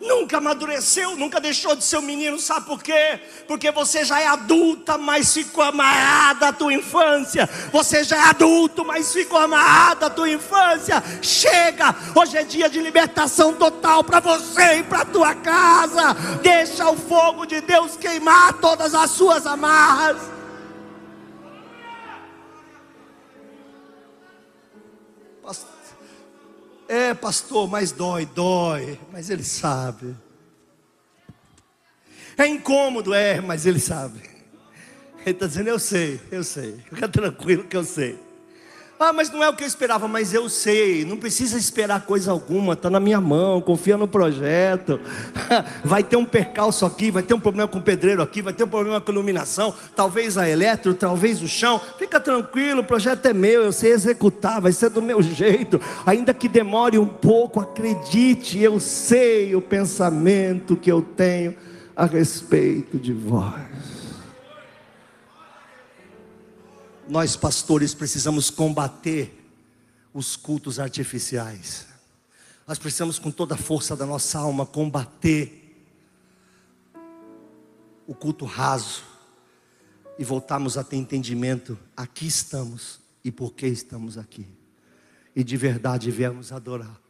nunca 0.00 0.38
amadureceu, 0.38 1.16
nunca 1.16 1.40
deixou 1.40 1.74
de 1.74 1.84
ser 1.84 1.98
um 1.98 2.02
menino, 2.02 2.38
sabe 2.38 2.66
por 2.66 2.82
quê? 2.82 3.20
Porque 3.46 3.70
você 3.70 4.04
já 4.04 4.20
é 4.20 4.26
adulta, 4.26 4.96
mas 4.96 5.32
ficou 5.32 5.64
amarrada 5.64 6.48
a 6.48 6.52
tua 6.52 6.72
infância. 6.72 7.48
Você 7.72 8.04
já 8.04 8.16
é 8.16 8.28
adulto, 8.28 8.84
mas 8.84 9.12
ficou 9.12 9.38
amarrada 9.38 10.06
a 10.06 10.10
tua 10.10 10.30
infância. 10.30 11.02
Chega, 11.20 11.94
hoje 12.14 12.36
é 12.36 12.44
dia 12.44 12.68
de 12.68 12.80
libertação 12.80 13.54
total 13.54 14.04
para 14.04 14.20
você 14.20 14.78
e 14.78 14.82
para 14.82 15.04
tua 15.04 15.34
casa. 15.34 16.14
Deixa 16.42 16.88
o 16.88 16.96
fogo 16.96 17.44
de 17.44 17.60
Deus 17.60 17.96
queimar 17.96 18.54
todas 18.54 18.94
as 18.94 19.10
suas 19.10 19.46
amarras. 19.46 20.37
É, 26.88 27.12
pastor, 27.12 27.68
mas 27.68 27.92
dói, 27.92 28.24
dói, 28.24 28.98
mas 29.12 29.28
ele 29.28 29.44
sabe. 29.44 30.16
É 32.36 32.46
incômodo, 32.46 33.12
é, 33.12 33.40
mas 33.40 33.66
ele 33.66 33.78
sabe. 33.78 34.20
Ele 35.20 35.32
está 35.32 35.46
dizendo, 35.46 35.68
eu 35.68 35.78
sei, 35.78 36.18
eu 36.30 36.42
sei. 36.42 36.78
Fica 36.88 37.06
tranquilo 37.06 37.64
que 37.64 37.76
eu 37.76 37.84
sei. 37.84 38.18
Ah, 39.00 39.12
mas 39.12 39.30
não 39.30 39.44
é 39.44 39.48
o 39.48 39.54
que 39.54 39.62
eu 39.62 39.68
esperava, 39.68 40.08
mas 40.08 40.34
eu 40.34 40.48
sei, 40.48 41.04
não 41.04 41.16
precisa 41.16 41.56
esperar 41.56 42.04
coisa 42.04 42.32
alguma, 42.32 42.72
está 42.72 42.90
na 42.90 42.98
minha 42.98 43.20
mão, 43.20 43.60
confia 43.60 43.96
no 43.96 44.08
projeto. 44.08 44.98
Vai 45.84 46.02
ter 46.02 46.16
um 46.16 46.24
percalço 46.24 46.84
aqui, 46.84 47.10
vai 47.10 47.22
ter 47.22 47.32
um 47.32 47.38
problema 47.38 47.68
com 47.68 47.78
o 47.78 47.82
pedreiro 47.82 48.20
aqui, 48.20 48.42
vai 48.42 48.52
ter 48.52 48.64
um 48.64 48.68
problema 48.68 49.00
com 49.00 49.10
a 49.10 49.14
iluminação, 49.14 49.72
talvez 49.94 50.36
a 50.36 50.48
eletro, 50.48 50.94
talvez 50.94 51.40
o 51.40 51.46
chão. 51.46 51.80
Fica 51.96 52.18
tranquilo, 52.18 52.80
o 52.80 52.84
projeto 52.84 53.26
é 53.26 53.32
meu, 53.32 53.62
eu 53.62 53.72
sei 53.72 53.92
executar, 53.92 54.60
vai 54.60 54.72
ser 54.72 54.90
do 54.90 55.00
meu 55.00 55.22
jeito. 55.22 55.80
Ainda 56.04 56.34
que 56.34 56.48
demore 56.48 56.98
um 56.98 57.06
pouco, 57.06 57.60
acredite, 57.60 58.60
eu 58.60 58.80
sei 58.80 59.54
o 59.54 59.60
pensamento 59.60 60.76
que 60.76 60.90
eu 60.90 61.02
tenho 61.02 61.54
a 61.94 62.04
respeito 62.04 62.98
de 62.98 63.12
vós. 63.12 63.97
Nós 67.08 67.36
pastores 67.36 67.94
precisamos 67.94 68.50
combater 68.50 69.34
os 70.12 70.36
cultos 70.36 70.78
artificiais. 70.78 71.86
Nós 72.66 72.78
precisamos, 72.78 73.18
com 73.18 73.30
toda 73.30 73.54
a 73.54 73.58
força 73.58 73.96
da 73.96 74.04
nossa 74.04 74.38
alma, 74.38 74.66
combater 74.66 75.86
o 78.06 78.14
culto 78.14 78.44
raso 78.44 79.02
e 80.18 80.24
voltarmos 80.24 80.76
a 80.76 80.84
ter 80.84 80.96
entendimento. 80.96 81.78
Aqui 81.96 82.26
estamos 82.26 83.00
e 83.24 83.30
por 83.30 83.54
que 83.54 83.66
estamos 83.66 84.18
aqui. 84.18 84.46
E 85.34 85.42
de 85.42 85.56
verdade 85.56 86.10
viemos 86.10 86.52
adorar. 86.52 87.00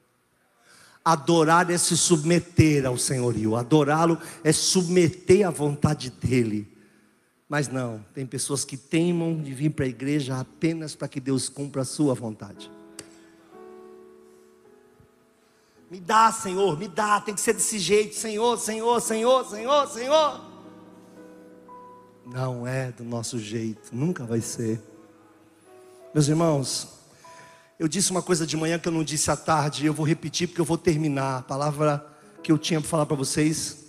Adorar 1.05 1.71
é 1.71 1.79
se 1.79 1.97
submeter 1.97 2.85
ao 2.85 2.99
senhorio, 2.99 3.57
adorá-lo 3.57 4.19
é 4.45 4.53
submeter 4.53 5.47
à 5.47 5.51
vontade 5.51 6.11
dEle. 6.11 6.78
Mas 7.49 7.67
não, 7.67 8.05
tem 8.13 8.27
pessoas 8.27 8.63
que 8.63 8.77
teimam 8.77 9.41
de 9.41 9.55
vir 9.55 9.71
para 9.71 9.87
a 9.87 9.89
igreja 9.89 10.39
apenas 10.39 10.95
para 10.95 11.09
que 11.09 11.19
Deus 11.19 11.49
cumpra 11.49 11.81
a 11.81 11.85
sua 11.85 12.13
vontade. 12.15 12.71
Me 15.91 15.99
dá, 15.99 16.31
Senhor, 16.31 16.79
me 16.79 16.87
dá, 16.87 17.19
tem 17.23 17.35
que 17.35 17.41
ser 17.41 17.55
desse 17.55 17.79
jeito, 17.79 18.15
Senhor, 18.15 18.59
Senhor, 18.59 19.01
Senhor, 19.01 19.47
Senhor, 19.47 19.89
Senhor. 19.89 20.45
Não 22.27 22.67
é 22.67 22.93
do 22.93 23.03
nosso 23.03 23.39
jeito, 23.39 23.89
nunca 23.93 24.27
vai 24.27 24.43
ser. 24.43 24.83
Meus 26.13 26.29
irmãos, 26.29 26.99
eu 27.79 27.89
disse 27.89 28.11
uma 28.11 28.21
coisa 28.21 28.47
de 28.47 28.59
manhã 28.59 28.79
que 28.79 28.89
eu 28.89 28.93
não 28.93 29.03
disse 29.03 29.31
à 29.31 29.37
tarde, 29.37 29.87
eu 29.87 29.95
vou 29.95 30.05
repetir 30.05 30.49
porque 30.49 30.61
eu 30.61 30.67
vou 30.67 30.77
terminar. 30.77 31.39
A 31.39 31.43
palavra 31.43 32.07
que 32.43 32.53
eu 32.53 32.59
tinha 32.59 32.79
para 32.79 32.91
falar 32.91 33.07
para 33.07 33.17
vocês 33.17 33.87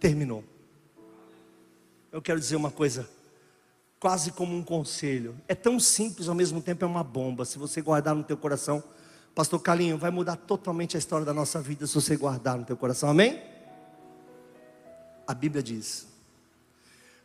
terminou 0.00 0.42
eu 2.12 2.22
quero 2.22 2.38
dizer 2.40 2.56
uma 2.56 2.70
coisa, 2.70 3.08
quase 3.98 4.32
como 4.32 4.56
um 4.56 4.62
conselho. 4.62 5.36
É 5.48 5.54
tão 5.54 5.78
simples, 5.80 6.28
ao 6.28 6.34
mesmo 6.34 6.60
tempo 6.60 6.84
é 6.84 6.88
uma 6.88 7.04
bomba. 7.04 7.44
Se 7.44 7.58
você 7.58 7.82
guardar 7.82 8.14
no 8.14 8.24
teu 8.24 8.36
coração, 8.36 8.82
Pastor 9.34 9.60
Calinho, 9.60 9.98
vai 9.98 10.10
mudar 10.10 10.36
totalmente 10.36 10.96
a 10.96 10.98
história 10.98 11.26
da 11.26 11.34
nossa 11.34 11.60
vida 11.60 11.86
se 11.86 11.94
você 11.94 12.16
guardar 12.16 12.56
no 12.56 12.64
teu 12.64 12.76
coração. 12.76 13.10
Amém? 13.10 13.42
A 15.26 15.34
Bíblia 15.34 15.62
diz: 15.62 16.06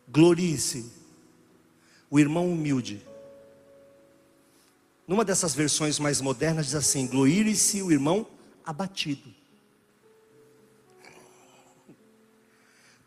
Glorie-se 0.08 0.92
o 2.10 2.20
irmão 2.20 2.52
humilde. 2.52 3.06
Numa 5.08 5.24
dessas 5.24 5.54
versões 5.54 6.00
mais 6.00 6.20
modernas 6.20 6.66
diz 6.66 6.76
assim: 6.76 7.08
Glorie-se 7.08 7.82
o 7.82 7.92
irmão 7.92 8.28
abatido. 8.66 9.34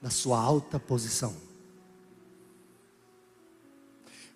Na 0.01 0.11
sua 0.11 0.39
alta 0.39 0.81
posição. 0.81 1.35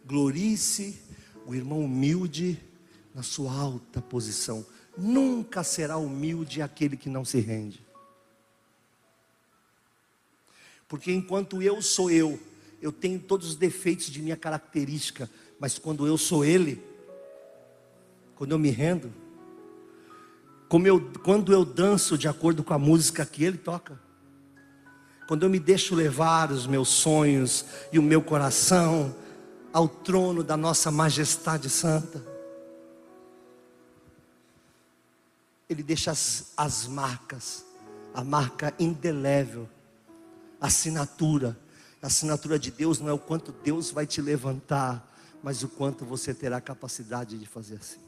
Glorie-se 0.08 0.98
o 1.44 1.54
irmão 1.54 1.80
humilde 1.80 2.58
na 3.14 3.22
sua 3.22 3.52
alta 3.52 4.00
posição. 4.00 4.64
Nunca 4.96 5.62
será 5.62 5.98
humilde 5.98 6.62
aquele 6.62 6.96
que 6.96 7.10
não 7.10 7.26
se 7.26 7.40
rende. 7.40 7.86
Porque 10.88 11.12
enquanto 11.12 11.62
eu 11.62 11.82
sou 11.82 12.10
eu, 12.10 12.40
eu 12.80 12.90
tenho 12.90 13.20
todos 13.20 13.48
os 13.48 13.54
defeitos 13.54 14.06
de 14.06 14.22
minha 14.22 14.36
característica, 14.36 15.30
mas 15.60 15.78
quando 15.78 16.06
eu 16.06 16.16
sou 16.16 16.42
Ele, 16.42 16.82
quando 18.34 18.52
eu 18.52 18.58
me 18.58 18.70
rendo, 18.70 19.12
eu, 20.86 21.12
quando 21.22 21.52
eu 21.52 21.66
danço 21.66 22.16
de 22.16 22.28
acordo 22.28 22.64
com 22.64 22.72
a 22.72 22.78
música 22.78 23.26
que 23.26 23.44
Ele 23.44 23.58
toca, 23.58 24.00
quando 25.26 25.42
eu 25.42 25.50
me 25.50 25.58
deixo 25.58 25.94
levar 25.94 26.50
os 26.50 26.66
meus 26.66 26.88
sonhos 26.88 27.66
e 27.92 27.98
o 27.98 28.02
meu 28.02 28.22
coração, 28.22 29.14
ao 29.78 29.88
trono 29.88 30.42
da 30.42 30.56
nossa 30.56 30.90
majestade 30.90 31.70
santa. 31.70 32.20
Ele 35.70 35.84
deixa 35.84 36.10
as, 36.10 36.52
as 36.56 36.88
marcas, 36.88 37.64
a 38.12 38.24
marca 38.24 38.74
indelével, 38.76 39.68
assinatura. 40.60 41.56
A 42.02 42.08
assinatura 42.08 42.58
de 42.58 42.72
Deus 42.72 42.98
não 42.98 43.08
é 43.08 43.12
o 43.12 43.20
quanto 43.20 43.52
Deus 43.52 43.92
vai 43.92 44.04
te 44.04 44.20
levantar, 44.20 45.16
mas 45.44 45.62
o 45.62 45.68
quanto 45.68 46.04
você 46.04 46.34
terá 46.34 46.60
capacidade 46.60 47.38
de 47.38 47.46
fazer 47.46 47.76
assim. 47.76 48.07